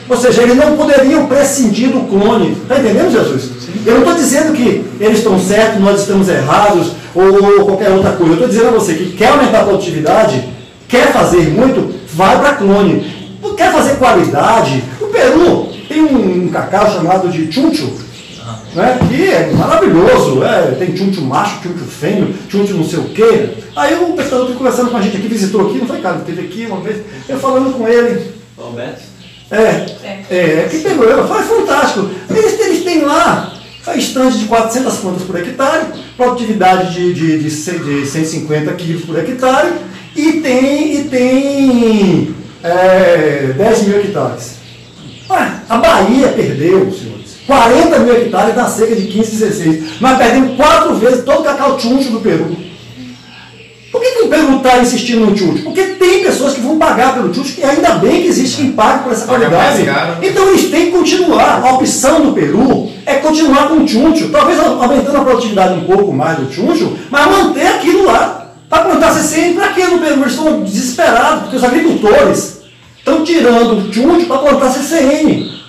[0.08, 2.52] Ou seja, eles não poderiam prescindir do clone.
[2.62, 3.50] Está entendendo, Jesus?
[3.86, 8.32] Eu não estou dizendo que eles estão certos, nós estamos errados, ou qualquer outra coisa.
[8.32, 10.42] Eu estou dizendo a você que quer aumentar a produtividade,
[10.88, 13.20] quer fazer muito, vai para clone.
[13.56, 14.82] Quer fazer qualidade.
[15.10, 17.92] O Peru tem um, um cacau chamado de chuncho,
[18.74, 20.44] né, que é maravilhoso.
[20.44, 23.50] É, tem chuncho macho, chuncho fêmeo, chuncho não sei o quê.
[23.74, 26.20] Aí o pessoal está conversando com a gente aqui, visitou aqui, não foi, cara?
[26.20, 28.32] Teve aqui uma vez, eu falando com ele.
[28.56, 29.02] Alberto?
[29.50, 29.86] É,
[30.30, 32.08] é, que pegou eu, foi fantástico.
[32.30, 33.52] Eles, eles têm lá
[33.84, 39.18] a estande de 400 plantas por hectare, produtividade de, de, de, de 150 quilos por
[39.18, 39.72] hectare
[40.14, 44.59] e tem, e tem é, 10 mil hectares.
[45.30, 50.00] Ué, a Bahia perdeu, senhores, 40 mil hectares na seca de 15, 16.
[50.00, 52.56] Nós perdemos quatro vezes todo o cacau chuncho do Peru.
[53.92, 55.62] Por que, que o Peru está insistindo no chute?
[55.62, 59.02] Porque tem pessoas que vão pagar pelo chute e ainda bem que existe quem pague
[59.04, 59.84] por essa Paga qualidade.
[59.84, 60.16] caro.
[60.22, 61.60] Então eles têm que continuar.
[61.64, 66.12] A opção do Peru é continuar com o chuncho, talvez aumentando a produtividade um pouco
[66.12, 68.52] mais do chuncho, mas manter aquilo lá.
[68.68, 70.20] Para plantar CCN, para que no Peru?
[70.20, 72.59] Eles estão desesperados, porque os agricultores
[73.00, 75.60] estão tirando o chuncho para plantar CCN.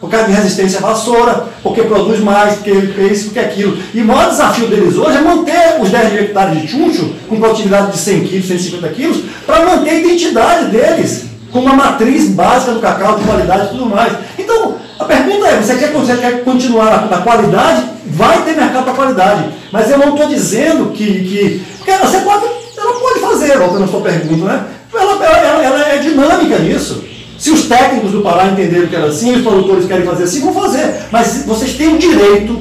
[0.00, 3.78] Por causa de resistência à vassoura, porque produz mais, porque isso, porque aquilo.
[3.94, 7.40] E o maior desafio deles hoje é manter os 10 mil hectares de chuncho, com
[7.40, 12.72] produtividade de 100 quilos, 150 quilos, para manter a identidade deles, com uma matriz básica
[12.72, 14.12] do cacau, de qualidade e tudo mais.
[14.38, 17.84] Então, a pergunta é, você quer, você quer continuar na, qualidade?
[18.06, 19.44] Vai ter mercado para qualidade.
[19.72, 21.62] Mas eu não estou dizendo que, que...
[21.78, 22.44] Porque você pode,
[22.76, 24.66] ela pode fazer, voltando à sua pergunta, né?
[24.98, 27.04] Ela, ela- ela- é dinâmica nisso.
[27.38, 30.54] Se os técnicos do Pará entenderam que era assim, os produtores querem fazer assim, vão
[30.54, 30.94] fazer.
[31.10, 32.58] Mas vocês têm o direito,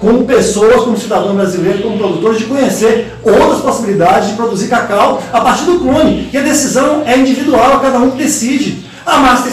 [0.00, 5.40] como pessoas, como cidadão brasileiro, como produtores, de conhecer outras possibilidades de produzir cacau a
[5.40, 6.28] partir do clone.
[6.32, 8.78] E a decisão é individual, cada um decide.
[9.06, 9.52] Ah, mas tem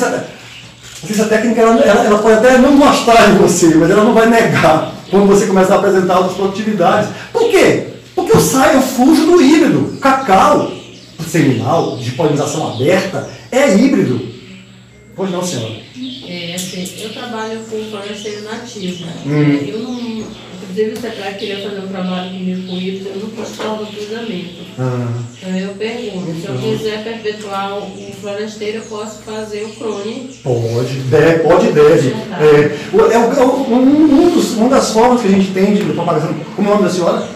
[1.09, 4.27] essa, técnica, ela, ela- ela pode até não gostar de você, mas ela não vai
[4.27, 7.09] negar quando você começa a apresentar outras produtividades.
[7.33, 7.87] Por quê?
[8.15, 9.97] Porque eu saio, eu fujo do híbrido.
[9.99, 10.71] Cacau,
[11.31, 14.29] seminal, de polinização aberta, é híbrido.
[15.15, 15.75] Pois não, senhora.
[16.27, 19.05] É, assim, eu trabalho com floresteiro nativo.
[19.25, 19.59] Hum.
[19.67, 20.41] Eu não.
[20.71, 24.49] Inclusive, o Sebrae queria fazer um trabalho comigo com híbrido, eu não prova do cruzamento.
[24.79, 25.07] Ah,
[25.41, 30.29] Então eu pergunto, se eu quiser perpetuar o florasteiro, eu posso fazer o crone.
[30.41, 32.09] pode, deve, pode e deve.
[32.39, 36.33] É, é, é um, um dos- uma das formas que a gente tem de propagação.
[36.55, 37.27] Como é o nome da senhora?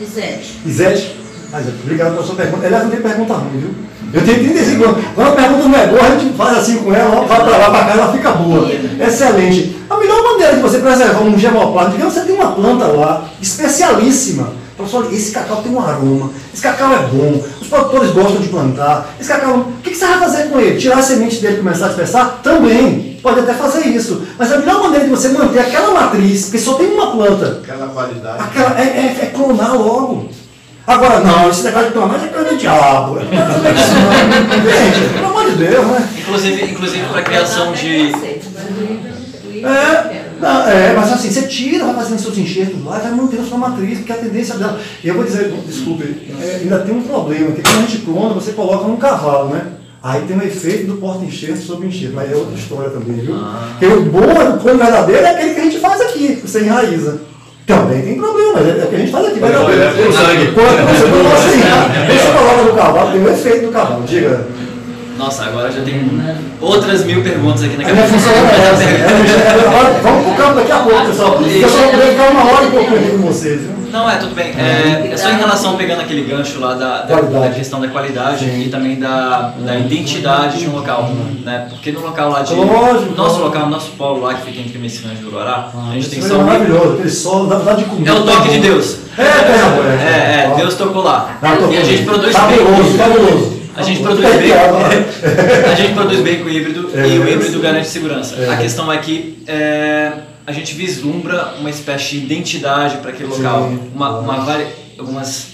[0.00, 0.54] Dizete.
[0.66, 1.10] Isete?
[1.54, 2.66] Mas, obrigado pela sua pergunta.
[2.66, 3.70] Aliás, não tem pergunta ruim, viu?
[4.12, 5.04] Eu tenho 35 anos.
[5.14, 7.84] Quando ela pergunta um negócio, a gente faz assim com ela, vai pra lá, pra
[7.84, 8.68] cá, ela fica boa.
[9.00, 9.76] Excelente.
[9.88, 14.52] A melhor maneira de você preservar um gemoplasma, digamos você tem uma planta lá, especialíssima.
[14.76, 19.14] Professor, esse cacau tem um aroma, esse cacau é bom, os produtores gostam de plantar,
[19.20, 20.80] esse cacau, o que que você vai fazer com ele?
[20.80, 22.40] Tirar a semente dele e começar a dispersar?
[22.42, 24.22] Também, pode até fazer isso.
[24.36, 27.86] Mas a melhor maneira de você manter aquela matriz, porque só tem uma planta, Aquela
[27.86, 28.42] qualidade.
[28.42, 30.28] Aquela, é, é, é clonar logo.
[30.86, 33.14] Agora, não, esse negócio de clonar é coisa do diabo.
[33.14, 34.70] Não é fazer isso não.
[34.70, 36.08] Gente, pelo amor de Deus, né?
[36.18, 38.12] Inclusive, inclusive para a criação de.
[39.64, 43.42] É, não, é, mas assim, você tira, vai fazendo seus enxertos lá e vai mantendo
[43.42, 44.78] a sua matriz, porque a tendência dela.
[45.02, 46.04] E eu vou dizer, desculpe,
[46.38, 49.64] é, ainda tem um problema, que quando a gente clona, você coloca num cavalo, né?
[50.02, 53.36] Aí tem o efeito do porta-enxerto sobre enxerto, mas é outra história também, viu?
[53.70, 57.22] Porque o bom, o clone verdadeiro é aquele que a gente faz aqui, sem raiza.
[57.66, 59.40] Também tem problema, mas é o que a gente faz aqui.
[59.42, 60.08] Olha, verdadeiro.
[60.10, 60.52] é sangue.
[60.52, 64.46] Quando você coloca raiz, você coloca no cavalo, tem o efeito do cavalo, diga.
[65.16, 66.02] Nossa, agora já tem
[66.60, 68.14] outras mil perguntas aqui na A minha cabeça.
[68.14, 68.82] função é essa.
[68.82, 71.32] é- é- Vamos pro campo daqui a pouco, pessoal.
[71.38, 73.83] Porque eu só vou poder ficar uma hora e pouco aqui com vocês, viu?
[73.94, 74.52] Não, é, tudo bem.
[74.58, 78.44] É, é só em relação, pegando aquele gancho lá da, da, da questão da qualidade
[78.44, 81.08] e também da, da identidade de um local.
[81.44, 81.68] Né?
[81.70, 82.54] Porque no local lá de.
[82.56, 86.18] Lógico, nosso local, nosso polo lá, que fica entre Messina e Uruará, a gente tem
[86.18, 86.44] Isso só é um.
[86.44, 88.08] maravilhoso, aquele solo, dá vontade de comer.
[88.08, 88.98] É o toque de Deus.
[89.16, 89.86] É, terra boa.
[89.86, 91.38] É, é, Deus tocou lá.
[91.40, 91.72] Ah, tocou.
[91.72, 93.54] E a gente produz Fabuloso, fabuloso.
[93.76, 94.52] A gente produz bem.
[94.52, 97.60] É, A gente produz bem com o híbrido É, e o é, híbrido sim.
[97.60, 98.36] garante segurança.
[98.36, 98.48] É.
[98.52, 100.12] A questão é que é,
[100.46, 103.62] a gente vislumbra uma espécie de identidade para aquele Sim, local,
[103.94, 104.22] uma, claro.
[104.24, 104.66] uma vari-
[104.98, 105.46] algumas,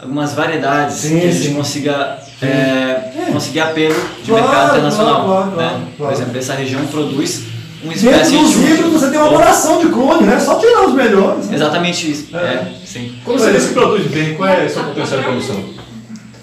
[0.00, 1.54] algumas variedades Sim, que a gente sim.
[1.54, 2.46] consiga, Sim.
[2.46, 3.30] é, É.
[3.32, 5.24] conseguir apelo de Claro, mercado internacional.
[5.24, 5.68] claro, claro, né?
[5.68, 7.42] claro, Por exemplo, essa região produz
[7.82, 8.58] uma Dentro espécie dos de.
[8.64, 10.40] híbridos você tem uma oração de clone, né?
[10.40, 11.46] Só tirar os melhores.
[11.48, 11.54] né?
[11.56, 12.34] Exatamente isso.
[12.36, 12.38] É.
[12.38, 13.14] É, sim.
[13.24, 15.64] Como você disse que produz bem, qual é o seu potencial de produção?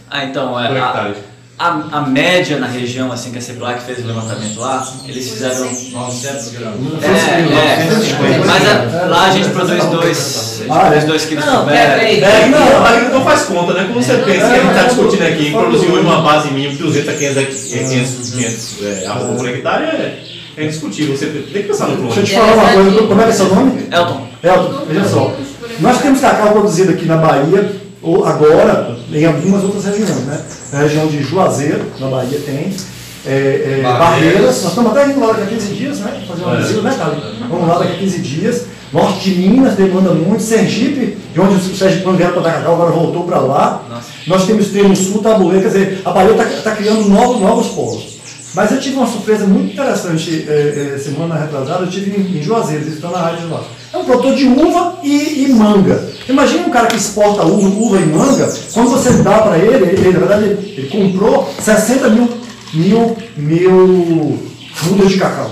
[0.10, 1.14] Ah, então, é, Por a?
[1.62, 5.70] A, a média na região, assim, que a CEPLAC fez o levantamento lá, eles fizeram
[5.92, 6.78] 900 gramas.
[7.04, 8.38] É, é.
[8.46, 10.90] Mas a- lá a gente produz dois, a Ah, gente é?
[10.90, 12.00] produz dois quilos Não, por metro.
[12.00, 12.26] perfeito.
[12.26, 12.60] É, não.
[12.60, 13.90] não, o agricultor faz conta, né?
[13.92, 16.74] Quando você pensa que a gente está discutindo aqui em produzir hoje uma base mínima
[16.74, 20.24] de 200 a 500, hec- 500, 500 é, arroba por hectare, é,
[20.58, 21.16] é indiscutível.
[21.16, 23.34] Você tem que pensar no Deixa eu te falar uma coisa, como é que é
[23.34, 23.88] seu nome?
[23.92, 25.36] Elton, Elton, veja só.
[25.80, 30.42] Nós temos cacau produzido aqui na Bahia, ou agora, em algumas outras regiões, né?
[30.74, 32.74] Na região de Juazeiro, na Bahia, tem.
[33.24, 36.24] É, é, Barreiras, nós estamos até indo lá daqui a 15 dias, né?
[36.28, 36.62] Fazer uma É.
[36.62, 37.22] visita, né, Cali?
[37.48, 38.66] Vamos lá daqui a 15 dias.
[38.92, 40.42] Norte de Minas demanda muito.
[40.42, 43.84] Sergipe, de onde o Sergipe vieram para cacau, agora voltou para lá.
[43.90, 44.08] Nossa.
[44.28, 48.20] Nós temos termo sul, tabuleiro, quer dizer, a Bahia está criando novos, novos polos.
[48.54, 52.44] Mas eu tive uma surpresa muito interessante eh, eh, semana retrasada, eu tive em, em
[52.44, 53.64] Juazeiro, visitando a rádio lá.
[53.94, 56.10] É um produtor de uva e, e manga.
[56.30, 60.12] Imagina um cara que exporta uva, uva e manga, quando você dá para ele, ele,
[60.12, 62.30] na verdade, ele, comprou 60 mil,
[62.74, 64.40] mil, mil
[64.84, 65.52] mudas de cacau.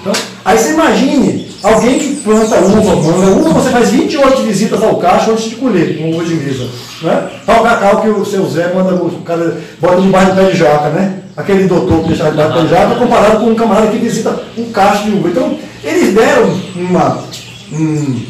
[0.00, 0.12] Então,
[0.44, 3.30] aí você imagine alguém que planta uva, manga.
[3.32, 6.66] Uva você faz 28 visitas ao cacho antes de colher, uma uva de mesa.
[7.02, 7.28] Né?
[7.44, 10.88] Tal cacau que o seu Zé manda, o cara bota debaixo do pé de jaca,
[10.90, 11.18] né?
[11.36, 14.40] Aquele doutor que deixa debaixo do pé de jaca, comparado com um camarada que visita
[14.56, 15.28] um cacho de uva.
[15.28, 17.22] Então, eles deram uma.
[17.72, 18.22] Um,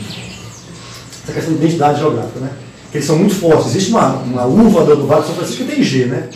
[1.25, 2.51] essa questão de identidade geográfica, né?
[2.91, 3.69] Que eles são muito fortes.
[3.69, 6.29] Existe uma, uma uva do do Vale de São Francisco que tem G, né?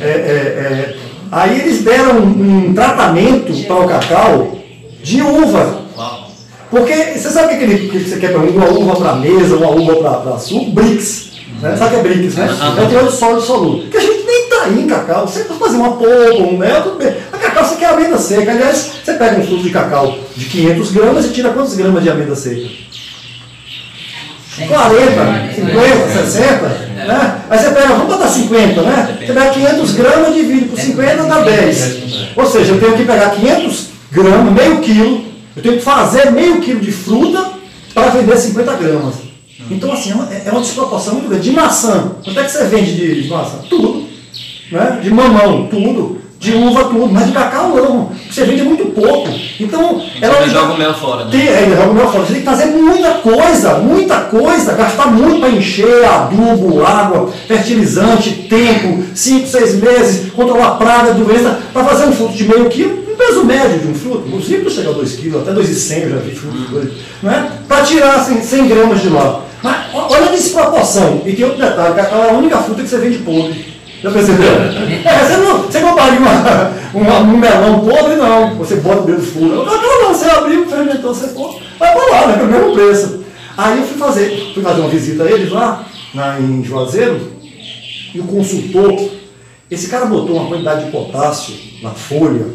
[0.00, 0.96] É, é, é,
[1.30, 4.58] aí eles deram um, um tratamento para o cacau
[5.02, 5.88] de uva.
[6.70, 9.70] Porque você sabe o que, que, que você quer para uma uva para mesa, uma
[9.70, 10.70] uva para suco?
[10.72, 11.28] Brix.
[11.62, 11.74] Né?
[11.76, 12.46] Sabe o que é Brix, né?
[12.46, 12.82] Uhum.
[12.82, 13.90] É o teor de sólido solúvel.
[13.90, 15.26] Que a gente nem tá aí em cacau.
[15.26, 17.14] Você pode fazer uma polpa, um mel, tudo bem.
[17.58, 18.50] A cacau você quer amêndoa seca.
[18.52, 22.10] Aliás, você pega um suco de cacau de 500 gramas e tira quantos gramas de
[22.10, 22.68] amêndoa seca?
[24.68, 26.68] 40, 50, 60,
[27.06, 27.42] né?
[27.48, 29.18] Aí você pega, vamos botar 50, né?
[29.18, 31.98] Você pega 500 gramas, divide por 50, dá 10.
[32.36, 35.24] Ou seja, eu tenho que pegar 500 gramas, meio quilo,
[35.56, 37.52] eu tenho que fazer meio quilo de fruta
[37.94, 39.14] para vender 50 gramas.
[39.70, 41.50] Então, assim, é uma, é uma desproporção muito grande.
[41.50, 43.58] De maçã, quanto é que você vende de, de maçã?
[43.68, 44.08] Tudo.
[44.72, 45.00] Né?
[45.02, 46.17] De mamão, tudo.
[46.38, 47.08] De uva, tudo.
[47.12, 48.10] Mas de cacau, não.
[48.30, 49.28] Você vende muito pouco.
[49.58, 51.30] Então, Então ele joga o mel fora, né?
[51.32, 52.24] tem, ainda joga o mel fora.
[52.24, 58.46] Você tem que fazer muita coisa, muita coisa, gastar muito para encher, adubo, água, fertilizante,
[58.48, 63.44] tempo, 5, 6 meses, controlar praga, doença, para fazer um fruto de meio quilo, peso
[63.44, 66.34] médio de um fruto, o cítrus chega a 2 kg, até 2,100 eu já vi
[66.34, 67.50] fruto, não é?
[67.66, 69.42] Para tirar assim, 100 gramas de lá.
[69.60, 71.22] Mas olha a desproporção.
[71.26, 73.67] E tem outro detalhe, cacau é a única fruta que você vende podre.
[74.02, 74.46] Já percebeu?
[75.04, 78.54] É, você não você compraria uma, uma, um melão podre, não.
[78.56, 79.64] Você bota dentro do fogo.
[79.64, 82.32] Cacau não, você abriu, fermentou, você pô, vai pra lá, né?
[82.34, 83.24] Pelo mesmo preço.
[83.56, 85.84] Aí eu fui fazer, fui fazer uma visita a eles lá,
[86.14, 87.32] na, em Juazeiro,
[88.14, 89.10] e o consultor,
[89.68, 92.46] esse cara botou uma quantidade de potássio na folha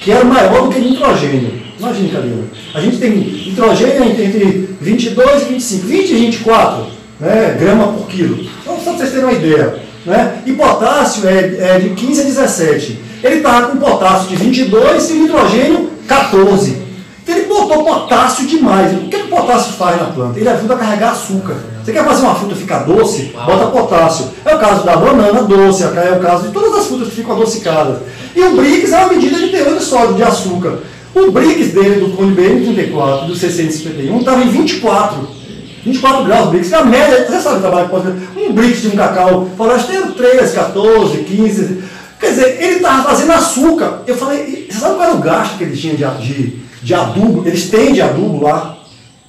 [0.00, 1.62] que era maior do que nitrogênio.
[1.78, 2.44] Imagina, Carina.
[2.74, 6.86] A gente tem nitrogênio entre 22 e 25, 20 e 24
[7.20, 8.46] né, grama por quilo.
[8.60, 9.78] Então, só para vocês terem uma ideia.
[10.04, 10.42] Né?
[10.44, 13.00] E potássio é, é de 15 a 17.
[13.22, 16.84] Ele estava com potássio de 22 e nitrogênio 14.
[17.22, 18.92] Então ele botou potássio demais.
[18.92, 20.38] O que o potássio faz na planta?
[20.38, 21.56] Ele ajuda a carregar açúcar.
[21.82, 23.32] Você quer fazer uma fruta ficar doce?
[23.46, 24.26] Bota potássio.
[24.44, 27.34] É o caso da banana doce, é o caso de todas as frutas que ficam
[27.34, 27.98] adocicadas.
[28.36, 30.78] E o BRICS é uma medida de teor de sódio de açúcar.
[31.14, 35.43] O BRICS dele, do clone BM34, do 651, estava em 24.
[35.84, 38.28] 24 graus BRICS, que é a média, você sabe o trabalho que pode fazer.
[38.36, 41.84] Um BRICS de um cacau forasteiro, 13, 14, 15.
[42.20, 44.02] Quer dizer, ele estava fazendo açúcar.
[44.06, 47.46] Eu falei, você sabe qual era o gasto que ele tinha de, de, de adubo?
[47.46, 48.78] Eles têm de adubo lá,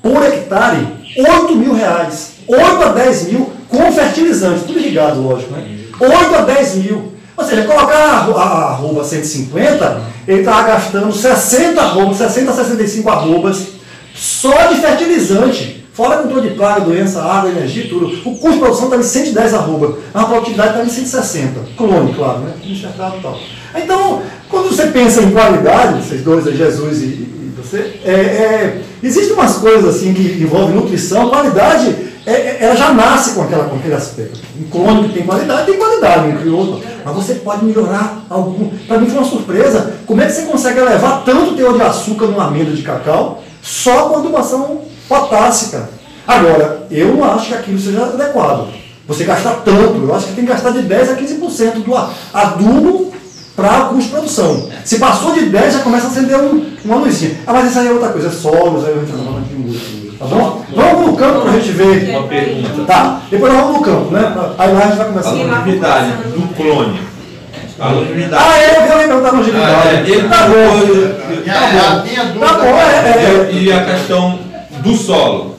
[0.02, 0.88] por hectare,
[1.18, 2.36] 8 mil reais.
[2.48, 5.68] 8 a 10 mil com fertilizante, tudo ligado, lógico, né?
[6.00, 7.14] 8 a 10 mil.
[7.36, 12.54] Ou seja, colocar a, arro- a arroba 150, ele estava gastando 60 arrobas, 60 a
[12.54, 13.62] 65 arrobas
[14.14, 15.85] só de fertilizante.
[15.96, 18.08] Fora controle de praga, doença, água, energia tudo.
[18.30, 19.98] O custo de produção estava em 110 arroba.
[20.14, 21.60] A produtividade estava em 160.
[21.78, 22.54] Clone, claro, né?
[22.66, 23.40] Enxertado e tal.
[23.74, 28.82] Então, quando você pensa em qualidade, vocês dois, aí, Jesus e, e você, é, é,
[29.02, 33.64] existem umas coisas assim que envolvem nutrição, qualidade, é, é, ela já nasce com, aquela,
[33.64, 34.42] com aquele aspecto.
[34.60, 36.82] Um clone que tem qualidade, tem qualidade, um crioulo.
[37.06, 38.70] Mas você pode melhorar algum.
[38.86, 39.94] Para mim foi uma surpresa.
[40.06, 44.10] Como é que você consegue elevar tanto teor de açúcar numa amêndoa de cacau só
[44.10, 45.90] com adubação potássica?
[46.28, 48.68] Agora, eu não acho que aquilo seja adequado.
[49.08, 51.96] Você gastar tanto, eu acho que tem que gastar de 10 a 15% do
[52.34, 53.14] adubo
[53.56, 54.70] para o custo de produção.
[54.84, 57.38] Se passou de 10, já começa a acender um, uma luzinha.
[57.46, 59.56] Ah, mas isso aí é outra coisa, é solos, aí a gente está falando de
[59.56, 60.06] música.
[60.18, 60.66] Tá bom?
[60.74, 62.10] Vamos no campo para a gente ver.
[62.10, 62.86] Uma pergunta.
[62.86, 64.34] Tá, depois nós vamos no campo, né?
[64.58, 65.30] Aí lá a gente vai começar.
[65.30, 67.00] A longevidade do clone.
[67.80, 68.44] A longevidade.
[68.44, 69.76] Ah, é, eu vi alguém perguntar longevidade.
[69.76, 70.56] Ah, é, ele tá bom.
[71.46, 72.40] É, é.
[72.40, 73.52] Tá bom, é, é.
[73.52, 74.40] E, e a questão
[74.86, 75.56] do solo.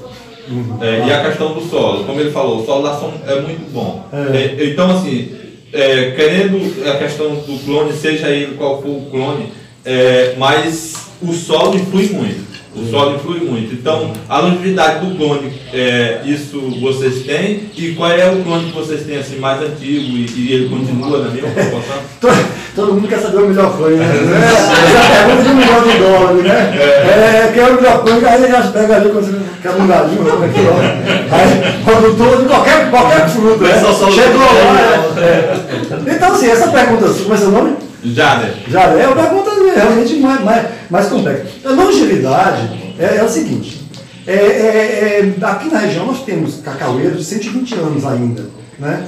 [0.81, 3.71] É, e a questão do solo, como ele falou, o solo lá são- é muito
[3.73, 4.07] bom.
[4.13, 4.37] É.
[4.37, 5.29] É, então, assim,
[5.73, 9.53] é, querendo a questão do clone, seja ele qual for o clone,
[9.85, 12.47] é, mas o solo influi muito.
[12.77, 13.75] O solo influi muito.
[13.75, 17.63] Então, a longevidade do clone, é, isso vocês têm?
[17.77, 21.25] E qual é o clone que vocês têm assim, mais antigo e, e ele continua
[21.25, 21.97] na mesma proporção?
[22.77, 24.07] Todo, mundo quer saber o melhor clone, né?
[24.87, 26.77] É a pergunta de um milhão de dólares, né?
[26.77, 30.27] É, quer o melhor clone, aí ele já pega ali quando você quer um galinho,
[30.29, 31.35] é é?
[31.35, 33.71] Aí, produtor de qualquer, qualquer fruta, né?
[33.71, 36.15] Essa Chegou lá, é.
[36.15, 37.77] Então, assim, essa pergunta, como é seu nome?
[38.05, 38.55] Jader.
[38.69, 41.45] Já é uma pergunta realmente mais, mais, mais complexa.
[41.65, 43.89] A longevidade é, é o seguinte:
[44.27, 48.45] é, é, é, aqui na região nós temos cacaueiros de 120 anos ainda,
[48.79, 49.07] né?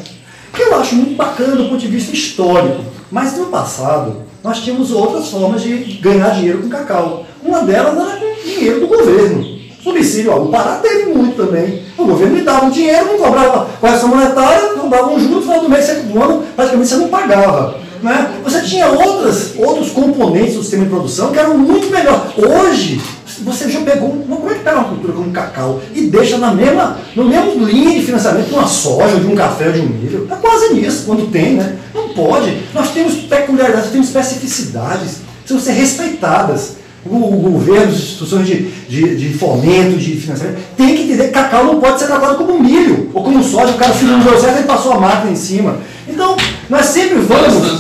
[0.59, 2.83] Que eu acho muito bacana do ponto de vista histórico.
[3.11, 7.25] Mas no passado nós tínhamos outras formas de ganhar dinheiro com cacau.
[7.43, 9.59] Uma delas era com dinheiro do governo.
[9.83, 11.83] Subsídio, o Pará teve muito também.
[11.97, 15.43] O governo lhe dava um dinheiro, não cobrava correção monetária, não dava um juro, no
[15.43, 17.79] final do mês, do ano, praticamente você não pagava.
[18.03, 18.35] Né?
[18.45, 22.33] Você tinha outras, outros componentes do sistema de produção que eram muito melhor.
[22.37, 23.01] Hoje,
[23.43, 26.99] você já pegou, como é que pega uma cultura como cacau e deixa na mesma,
[27.15, 30.29] no mesmo linha de financiamento de uma soja, de um café, de um milho?
[30.31, 31.77] É quase nisso, quando tem, né?
[31.95, 32.57] Não pode.
[32.75, 36.79] Nós temos peculiaridades, temos especificidades, precisam ser respeitadas.
[37.07, 41.31] O, o governo, as instituições de, de, de fomento, de financiamento, tem que entender que
[41.31, 43.73] cacau não pode ser tratado como milho ou como soja.
[43.73, 45.79] O cara não deu certo, ele passou a máquina em cima.
[46.09, 46.37] Então,
[46.69, 47.79] nós sempre vamos.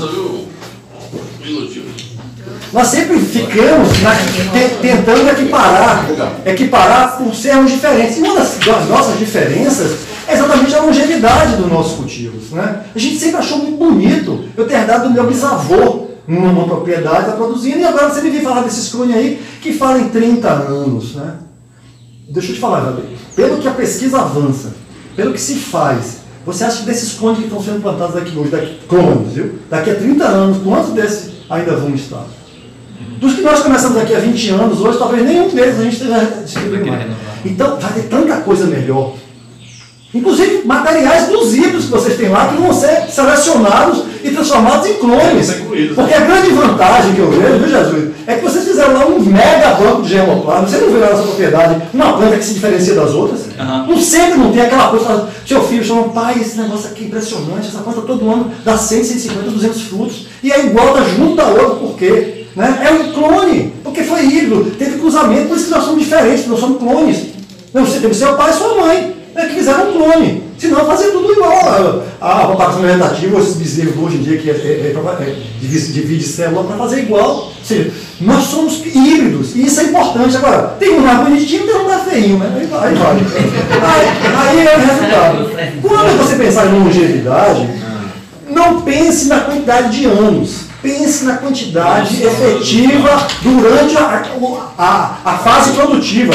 [2.72, 6.06] Nós sempre ficamos na- te- tentando equiparar,
[6.44, 8.18] equiparar por sermos diferentes.
[8.18, 12.50] E uma das, das nossas diferenças é exatamente a longevidade dos nossos cultivos.
[12.50, 12.82] Né?
[12.94, 17.32] A gente sempre achou muito bonito eu ter dado do meu bisavô numa, propriedade, está
[17.32, 21.14] produzindo, e agora você me vem falar desses clones aí que falam em 30 anos.
[21.14, 21.36] Né?
[22.28, 22.94] Deixa eu te falar.
[23.34, 24.74] Pelo que a pesquisa avança,
[25.16, 26.17] pelo que se faz,
[26.48, 29.58] você acha que desses clones que estão sendo plantados aqui hoje, daqui, clones, viu?
[29.68, 32.24] Daqui a 30 anos, quantos desses ainda vão estar?
[33.20, 36.20] Dos que nós começamos aqui há 20 anos, hoje talvez nenhum deles a gente esteja
[36.42, 37.10] distribuindo mais.
[37.44, 39.12] Então vai ter tanta coisa melhor.
[40.14, 45.50] Inclusive materiais dos que vocês têm lá que vão ser selecionados e transformados em clones.
[45.94, 49.20] Porque a grande vantagem que eu vejo, viu, Jesus, é que vocês fizeram lá um
[49.20, 50.68] mega banco de germoplasma.
[50.68, 53.46] Você não vê na nossa propriedade uma planta que se diferencia das outras?
[53.58, 53.86] Aham.
[53.88, 55.28] Não sempre não tem aquela coisa.
[55.46, 59.04] Seu filho chama, pai, esse negócio aqui é impressionante, essa planta todo ano dá 100,
[59.04, 60.26] 150, 200 frutos.
[60.42, 62.46] E é igual, tá junto da outra, por quê?
[62.54, 62.86] Né?
[62.86, 66.60] É um clone, porque foi híbrido, teve cruzamento, por isso que nós somos diferentes, nós
[66.60, 67.18] somos clones.
[67.72, 70.48] Não, você teve seu pai e sua mãe, né, que fizeram um clone.
[70.58, 72.02] Senão fazia tudo igual.
[72.20, 75.92] A, a propagação vegetativa, esses bezerros hoje em dia que é, é, é, é, divide,
[75.92, 77.30] divide célula para fazer igual.
[77.46, 80.36] Ou seja, nós somos híbridos, e isso é importante.
[80.36, 82.50] Agora, tem um lá bonitinho, tem um lá feinho, né?
[82.60, 83.14] Aí, vai- aí vai.
[83.14, 85.50] Aí, aí é o resultado.
[85.80, 87.68] Quando você pensar em longevidade,
[88.50, 94.24] não pense na quantidade de anos, pense na quantidade efetiva durante a,
[94.76, 96.34] a, a fase produtiva.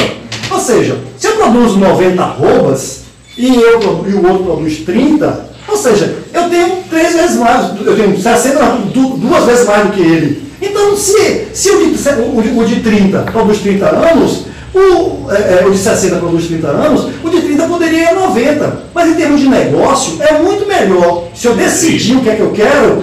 [0.54, 3.00] Ou seja, se eu produzo 90 arrobas
[3.36, 7.96] e, eu, e o outro produz 30, ou seja, eu tenho três vezes mais, eu
[7.96, 8.58] tenho 60,
[8.94, 10.44] du- duas vezes mais do que ele.
[10.62, 15.66] Então, se, se o, de, o, o de 30 produz 30 anos, o, é, é,
[15.66, 18.78] o de 60 produz 30 anos, o de 30 poderia ir a 90.
[18.94, 21.24] Mas em termos de negócio, é muito melhor.
[21.34, 23.02] Se eu decidir o que é que eu quero,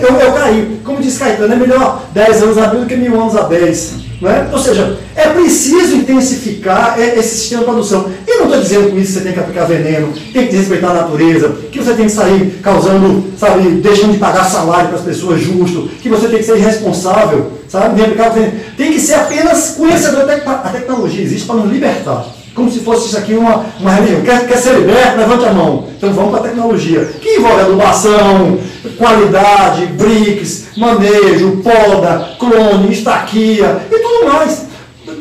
[0.00, 0.80] eu, eu cair.
[0.84, 4.01] Como disse Caetano, é melhor 10 anos a mil do que mil anos a 10.
[4.22, 4.48] Né?
[4.52, 8.08] Ou seja, é preciso intensificar é, esse sistema de produção.
[8.24, 10.90] E não estou dizendo com isso que você tem que aplicar veneno, tem que respeitar
[10.90, 15.04] a natureza, que você tem que sair causando, sabe, deixando de pagar salário para as
[15.04, 18.60] pessoas justo, que você tem que ser irresponsável, sabe, aplicar veneno.
[18.76, 22.24] Tem que ser apenas conhecedor da tecnologia existe para nos libertar.
[22.54, 24.20] Como se fosse isso aqui uma, uma religião.
[24.22, 25.16] Quer, quer ser liberto?
[25.18, 25.88] Levante a mão.
[25.96, 27.04] Então vamos para a tecnologia.
[27.20, 28.58] Que envolve adubação,
[28.98, 34.66] qualidade, BRICS, manejo, poda, clone, estaquia e tudo mais.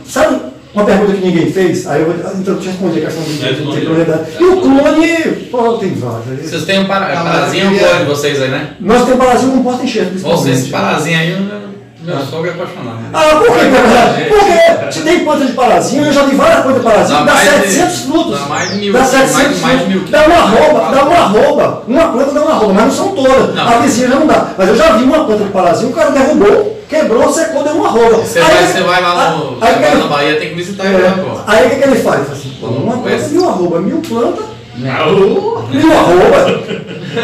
[0.06, 0.42] Sabe
[0.74, 1.88] uma pergunta que ninguém fez?
[1.88, 4.24] Aí eu vou então, eu responder a questão do É, de clonidade.
[4.40, 5.18] E o clone,
[5.50, 6.50] pô, tem vários.
[6.50, 7.88] Vocês têm um para, Ah, parazinho maravilha.
[7.88, 8.72] boa de vocês aí, né?
[8.80, 10.70] Nós temos Brasil com porta enxerto, Vocês, principalmente.
[10.72, 11.71] parazinho aí, o
[12.02, 12.98] meu, meu sogro é apaixonado.
[13.14, 14.30] Ah, por quê?
[14.30, 17.34] Porque se tem planta de parazinho, eu já vi várias plantas de parazinho, Dá dá
[17.34, 18.40] mais de- 700 frutos.
[18.40, 20.12] dá mais de mil, Dá mais- 700 mais de mil frutos.
[20.12, 21.84] Dá uma arroba, dá uma arroba.
[21.88, 23.56] Uma planta dá uma arroba, mas não são todas.
[23.56, 23.68] Não.
[23.68, 24.48] A vizinha já não dá.
[24.58, 27.88] Mas eu já vi uma planta de parazinho, o cara derrubou, quebrou, secou, deu uma
[27.88, 28.18] arroba.
[28.18, 30.86] Você Aí- vai, você vai lá no, aí- vai ele- na Bahia, tem que visitar
[30.86, 31.40] ele é, pô.
[31.48, 32.16] Aí o que, que ele faz?
[32.18, 34.42] Ele fala assim, pô, uma planta, mil arroba, mil planta,
[34.74, 35.52] Au!
[35.72, 36.62] mil arroba,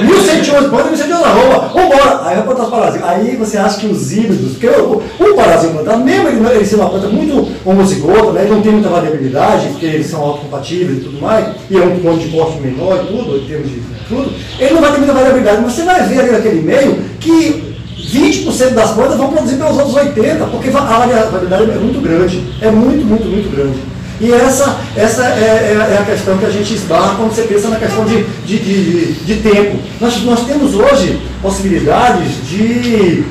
[0.03, 2.21] mil centímetros planta, mil centímetros arroba, vambora.
[2.23, 3.07] Aí vai plantar os parazinhos.
[3.07, 6.75] Aí você acha que os híbridos, porque o, o parazinho plantado, mesmo ele, ele ser
[6.75, 11.01] uma planta muito homozigota, né, ele não tem muita variabilidade, porque eles são autocompatíveis e
[11.01, 14.31] tudo mais, e é um ponto de porte menor e tudo, em termos de tudo,
[14.59, 18.69] ele não vai ter muita variabilidade, mas você vai ver ali naquele meio que 20%
[18.73, 22.43] das plantas vão produzir pelos outros 80%, porque a variabilidade é muito grande.
[22.61, 23.96] É muito, muito, muito grande.
[24.19, 27.69] E essa, essa é, é- é a questão que a gente esbarra quando você pensa
[27.69, 29.77] na questão de, de, de, de tempo.
[30.01, 33.23] Nós, nós temos hoje possibilidades de,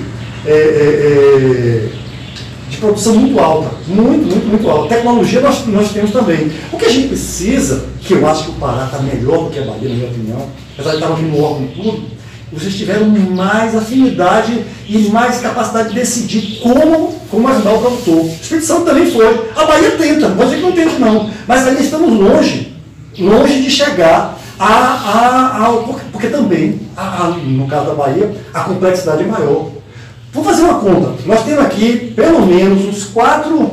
[0.47, 1.89] é, é, é,
[2.71, 3.71] de produção muito alta.
[3.89, 4.95] Muito, muito, muito alta.
[4.95, 6.53] Tecnologia nós, nós temos também.
[6.73, 9.59] O que a gente precisa, que eu acho que o Pará está melhor do que
[9.59, 12.03] a Bahia, na minha opinião, apesar de estar aqui no órgão e tudo,
[12.59, 18.21] vocês tiveram mais afinidade e mais capacidade de decidir como, como ajudar o produtor.
[18.25, 19.27] O Espírito Santo também foi.
[19.55, 22.73] A Bahia tenta, não dizer que não tenta não, mas ainda estamos longe,
[23.19, 28.61] longe de chegar a, a, a porque, porque também, a- no caso da Bahia, a
[28.61, 29.71] complexidade é maior.
[30.33, 31.15] Vou fazer uma conta.
[31.25, 33.71] Nós temos aqui pelo menos uns quatro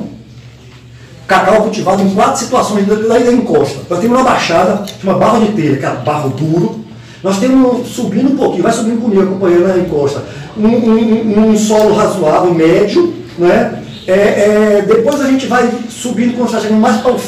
[1.28, 3.80] cacau cultivado em quatro situações da, da, encosta.
[3.90, 6.83] Nós temos uma baixada, chama barro de telha, que é barro duro.
[7.24, 10.24] Nós temos subindo um pouquinho, vai subindo comigo, acompanhando na encosta,
[10.58, 13.80] um, um- um solo razoável, médio, né?
[14.06, 17.20] É, é, depois a gente vai subindo quando está chegando mais para o,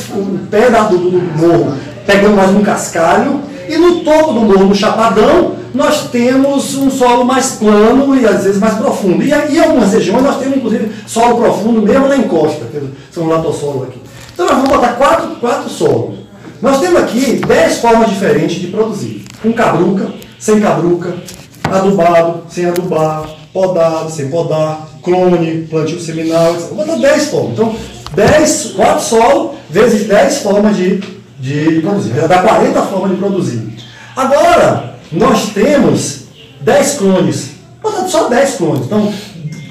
[0.52, 1.74] pé da- do, do morro,
[2.06, 3.40] pegando mais um cascalho,
[3.70, 8.44] e no topo do morro, no chapadão, nós temos um solo mais plano e às
[8.44, 9.24] vezes mais profundo.
[9.24, 12.66] E em algumas regiões nós temos inclusive solo profundo mesmo na encosta,
[13.12, 14.00] são latossolos aqui.
[14.34, 16.16] Então nós vamos botar quatro, quatro solos.
[16.62, 19.25] Nós temos aqui dez formas diferentes de produzir.
[19.42, 20.08] Com cabruca,
[20.40, 21.16] sem cabruca,
[21.64, 26.68] adubado, sem adubar, podado, sem podar, clone, plantio seminal, etc.
[26.70, 27.52] Vou botar 10 formas.
[27.54, 27.76] Então,
[28.14, 31.02] 10, 4 solos vezes 10 formas de,
[31.40, 32.14] de produzir.
[32.28, 33.76] Dá 40 formas de produzir.
[34.16, 36.26] Agora, nós temos
[36.62, 37.52] 10 clones.
[37.82, 38.86] Vou botar só 10 clones.
[38.86, 39.14] Então,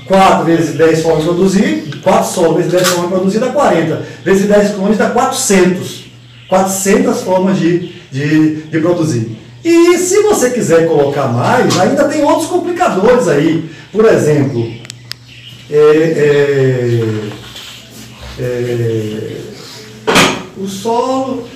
[0.07, 4.03] 4 vezes 10 formas de produzir, 4 solos vezes 10 formas de produzir dá 40.
[4.25, 6.05] Vezes 10 clones dá 400.
[6.49, 9.37] 400 formas de, de, de produzir.
[9.65, 13.71] E se você quiser colocar mais, ainda tem outros complicadores aí.
[13.91, 14.71] Por exemplo,
[15.71, 15.77] é,
[18.39, 19.37] é, é,
[20.59, 21.49] o solo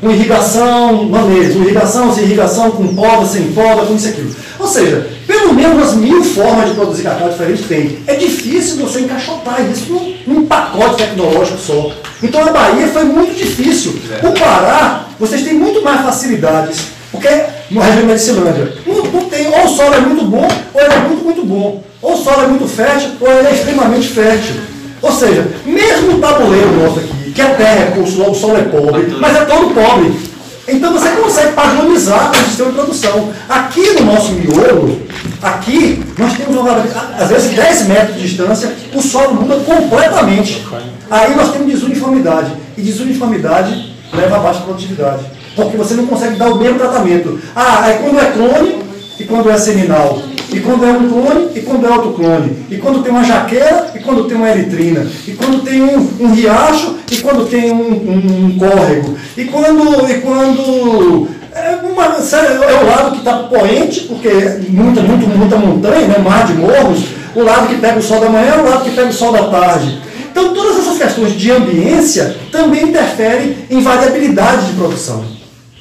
[0.00, 4.36] com irrigação, manejo, irrigação, sem irrigação, com poda, sem poda, com isso e aquilo.
[4.58, 7.66] Ou seja, tem umas mil formas de produzir cacau diferentes?
[7.66, 7.98] Tem.
[8.06, 11.92] É difícil você encaixotar isso num, num pacote tecnológico só.
[12.22, 13.98] Então a Bahia foi muito difícil.
[14.22, 17.28] O Pará, vocês têm muito mais facilidades, porque
[17.70, 20.92] no regime de Cilândia, não, não tem, ou o solo é muito bom, ou ele
[20.92, 21.82] é muito, muito bom.
[22.02, 24.54] Ou o solo é muito fértil, ou ele é extremamente fértil.
[25.02, 28.62] Ou seja, mesmo o tabuleiro nosso aqui, que é terra, o solo, o solo é
[28.62, 30.36] pobre, mas é todo pobre.
[30.68, 33.28] Então você consegue padronizar o sistema de produção.
[33.48, 35.00] Aqui no nosso miolo,
[35.40, 36.84] aqui, nós temos uma,
[37.18, 40.66] às vezes 10 metros de distância, o solo muda completamente.
[41.08, 42.50] Aí nós temos desuniformidade.
[42.76, 45.35] E desuniformidade leva a baixa produtividade.
[45.56, 47.40] Porque você não consegue dar o mesmo tratamento.
[47.54, 48.76] Ah, é quando é clone
[49.18, 50.20] e quando é seminal.
[50.52, 52.56] E quando é um clone e quando é outro clone.
[52.70, 55.06] E quando tem uma jaqueira e quando tem uma eritrina.
[55.26, 59.16] E quando tem um, um riacho e quando tem um, um- um córrego.
[59.36, 60.08] E quando.
[60.10, 65.56] E quando é, uma, é o lado que está poente, porque é muita, muito, muita
[65.56, 67.00] montanha, né, mar de morros,
[67.34, 69.44] o lado que pega o sol da manhã, o lado que pega o sol da
[69.48, 69.98] tarde.
[70.30, 75.24] Então todas essas questões de ambiência também interferem em variabilidade de produção.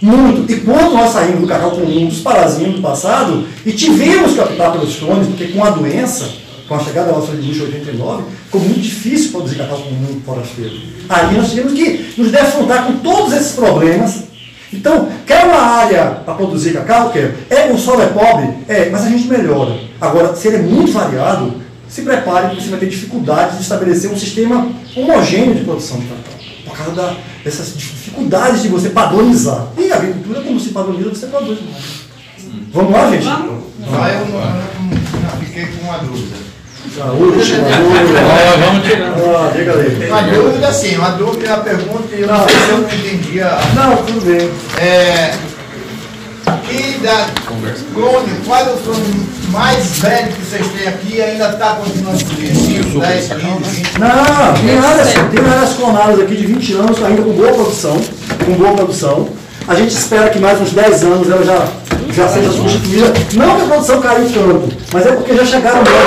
[0.05, 0.51] Muito.
[0.51, 4.71] E quando nós saímos do cacau comum dos parazinhos do passado e tivemos que optar
[4.71, 6.29] pelos clones, porque com a doença,
[6.67, 10.21] com a chegada da nossa de luxo em 89, ficou muito difícil produzir cacau comum
[10.23, 10.75] forasteiro.
[11.09, 14.25] Aí nós tivemos que nos defrontar com todos esses problemas.
[14.71, 17.09] Então, quer uma área para produzir cacau?
[17.11, 17.33] Quer.
[17.49, 18.49] É, o solo é pobre?
[18.67, 19.75] É, mas a gente melhora.
[19.99, 21.53] Agora, se ele é muito variado,
[21.89, 26.05] se prepare porque você vai ter dificuldade de estabelecer um sistema homogêneo de produção de
[26.05, 26.33] cacau.
[26.65, 27.15] Por causa da-
[27.45, 29.67] dessas dificuldades de você padronizar.
[29.77, 31.59] E a agricultura, como se padroniza, você produz.
[32.73, 33.23] Vamos lá, gente?
[33.25, 36.35] Eu não, eu não- fiquei com uma dúvida.
[37.19, 38.19] Última dúvida.
[38.65, 39.35] vamos tirando.
[39.35, 40.09] Ah, diga aí.
[40.09, 43.41] Uma dúvida sim, uma dúvida, uma pergunta, e eu não sei se eu não entendi
[43.41, 43.59] a.
[43.75, 44.49] Não, tudo bem.
[44.83, 45.35] É,
[47.01, 47.27] da
[47.93, 52.23] clone, qual é o clone mais velho que vocês têm aqui e ainda está continuando
[52.25, 52.99] produzindo?
[52.99, 53.99] 10, 15, 20?
[53.99, 58.01] Não, tem áreas, tem áreas clonadas aqui de 20 anos, ainda com boa produção,
[58.45, 59.29] com boa produção.
[59.67, 61.67] A gente espera que mais uns 10 anos ela já,
[62.13, 63.13] já seja substituída.
[63.33, 66.01] Não que a produção caiu tanto, mas é porque já chegaram novos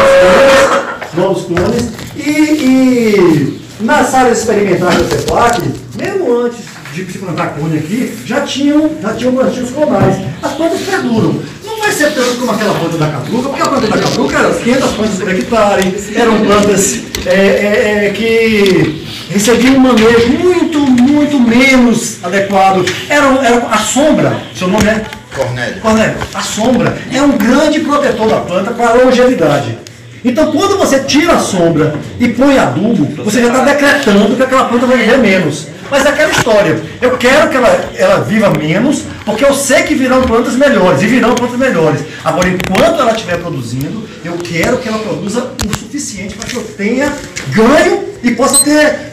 [1.15, 1.89] clones, novos clones.
[2.17, 5.63] E, e nas áreas experimentais da CEPLAC,
[5.97, 10.17] mesmo antes se plantar clone aqui, já tinham, já tinham plantios clonais.
[10.43, 11.41] As plantas perduram.
[11.65, 14.55] Não vai ser tanto como aquela planta da cabruca, porque a planta da cabruca era
[14.55, 21.41] 500 plantas por hectare, eram plantas é, é, é, que recebiam um manejo muito, muito
[21.41, 22.85] menos adequado.
[23.09, 25.05] Era, era a sombra, seu nome é?
[25.35, 25.81] Cornélio.
[25.81, 29.79] Cornélio, a sombra é um grande protetor da planta para a longevidade.
[30.25, 34.65] Então, quando você tira a sombra e põe adubo, você já está decretando que aquela
[34.65, 35.69] planta vai viver menos.
[35.91, 36.81] Mas é aquela história.
[37.01, 41.07] Eu quero que ela, ela viva menos, porque eu sei que virão plantas melhores, e
[41.07, 42.01] virão plantas melhores.
[42.25, 46.63] Agora, enquanto ela estiver produzindo, eu quero que ela produza o suficiente para que eu
[46.63, 47.13] tenha
[47.51, 49.09] ganho e possa ter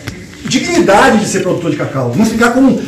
[0.46, 2.14] dignidade de ser produtor de cacau.
[2.16, 2.80] Não ficar com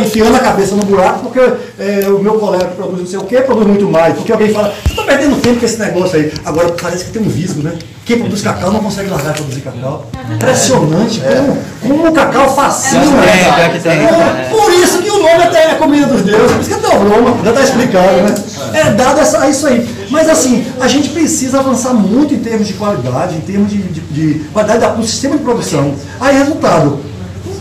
[0.00, 1.40] enfiando a cabeça no buraco porque
[1.78, 4.14] é, o meu colega que produz não sei o que produz muito mais.
[4.14, 6.32] Porque alguém fala, você está perdendo tempo com esse negócio aí.
[6.44, 7.74] Agora parece que tem um visgo, né?
[8.04, 10.06] Quem produz cacau não consegue largar de produzir cacau.
[10.34, 11.58] Impressionante como,
[11.98, 13.02] como o cacau fascina.
[13.24, 13.44] É.
[13.92, 16.78] É, Por isso que o nome até é comida dos deuses, por isso que é
[16.88, 18.34] teobroma, já está explicado, né?
[18.72, 19.88] É dado essa, isso aí.
[20.10, 24.00] Mas assim, a gente precisa avançar muito em termos de qualidade, em termos de, de,
[24.00, 25.94] de qualidade da- do sistema de produção.
[26.20, 26.98] Aí, resultado,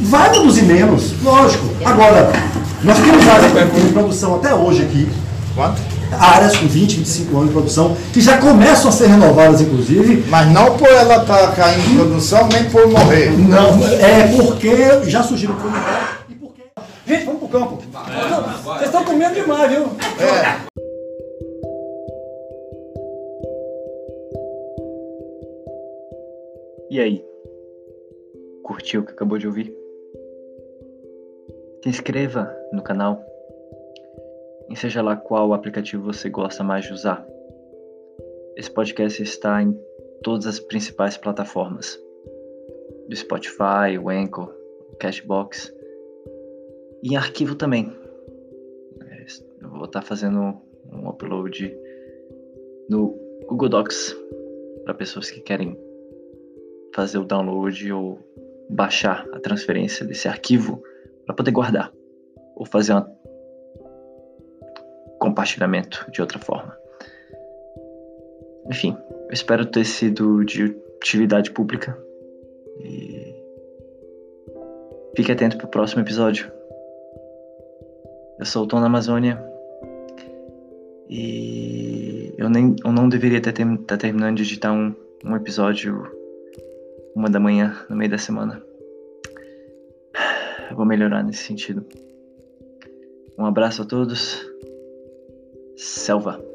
[0.02, 1.66] vai produzir menos, lógico.
[1.84, 2.32] Agora,
[2.84, 5.10] nós temos áreas de produção até hoje aqui,
[5.56, 5.82] Quanto?
[6.12, 10.52] áreas com 20, 25 anos de produção, que já começam a ser renovadas, inclusive, Mas
[10.52, 13.32] não por ela estar caindo em produção, nem por morrer.
[13.38, 15.56] Não, é porque já surgiram
[16.30, 16.62] e porque.
[17.06, 17.84] Gente, vamos pro campo.
[18.64, 19.91] Vocês estão comendo demais, viu?
[20.20, 20.70] É.
[26.89, 27.24] E aí?
[28.64, 29.78] Curtiu o que acabou de ouvir?
[31.82, 33.23] Se inscreva no canal
[34.69, 37.25] e seja lá qual aplicativo você gosta mais de usar.
[38.57, 39.73] Esse podcast está em
[40.21, 41.97] todas as principais plataformas:
[43.07, 44.53] do Spotify, o Anchor,
[44.91, 45.73] o Cashbox
[47.01, 47.95] e em arquivo também.
[49.01, 49.25] É,
[49.61, 50.57] Eu vou estar fazendo
[50.91, 51.77] um upload
[52.89, 53.17] no
[53.47, 54.17] Google Docs
[54.84, 55.77] para pessoas que querem
[56.93, 58.19] fazer o download ou
[58.69, 60.84] baixar a transferência desse arquivo
[61.30, 61.93] para poder guardar
[62.55, 63.05] ou fazer um
[65.19, 66.75] compartilhamento de outra forma.
[68.65, 71.95] Enfim, eu espero ter sido de utilidade pública
[72.80, 73.36] e
[75.15, 76.51] fique atento para o próximo episódio.
[78.39, 79.39] Eu sou o Tom da Amazônia
[81.07, 85.36] e eu, nem, eu não deveria estar ter, ter, tá terminando de editar um, um
[85.36, 86.11] episódio
[87.15, 88.67] uma da manhã no meio da semana
[90.70, 91.86] eu vou melhorar nesse sentido.
[93.38, 94.45] Um abraço a todos.
[95.78, 96.49] Selva.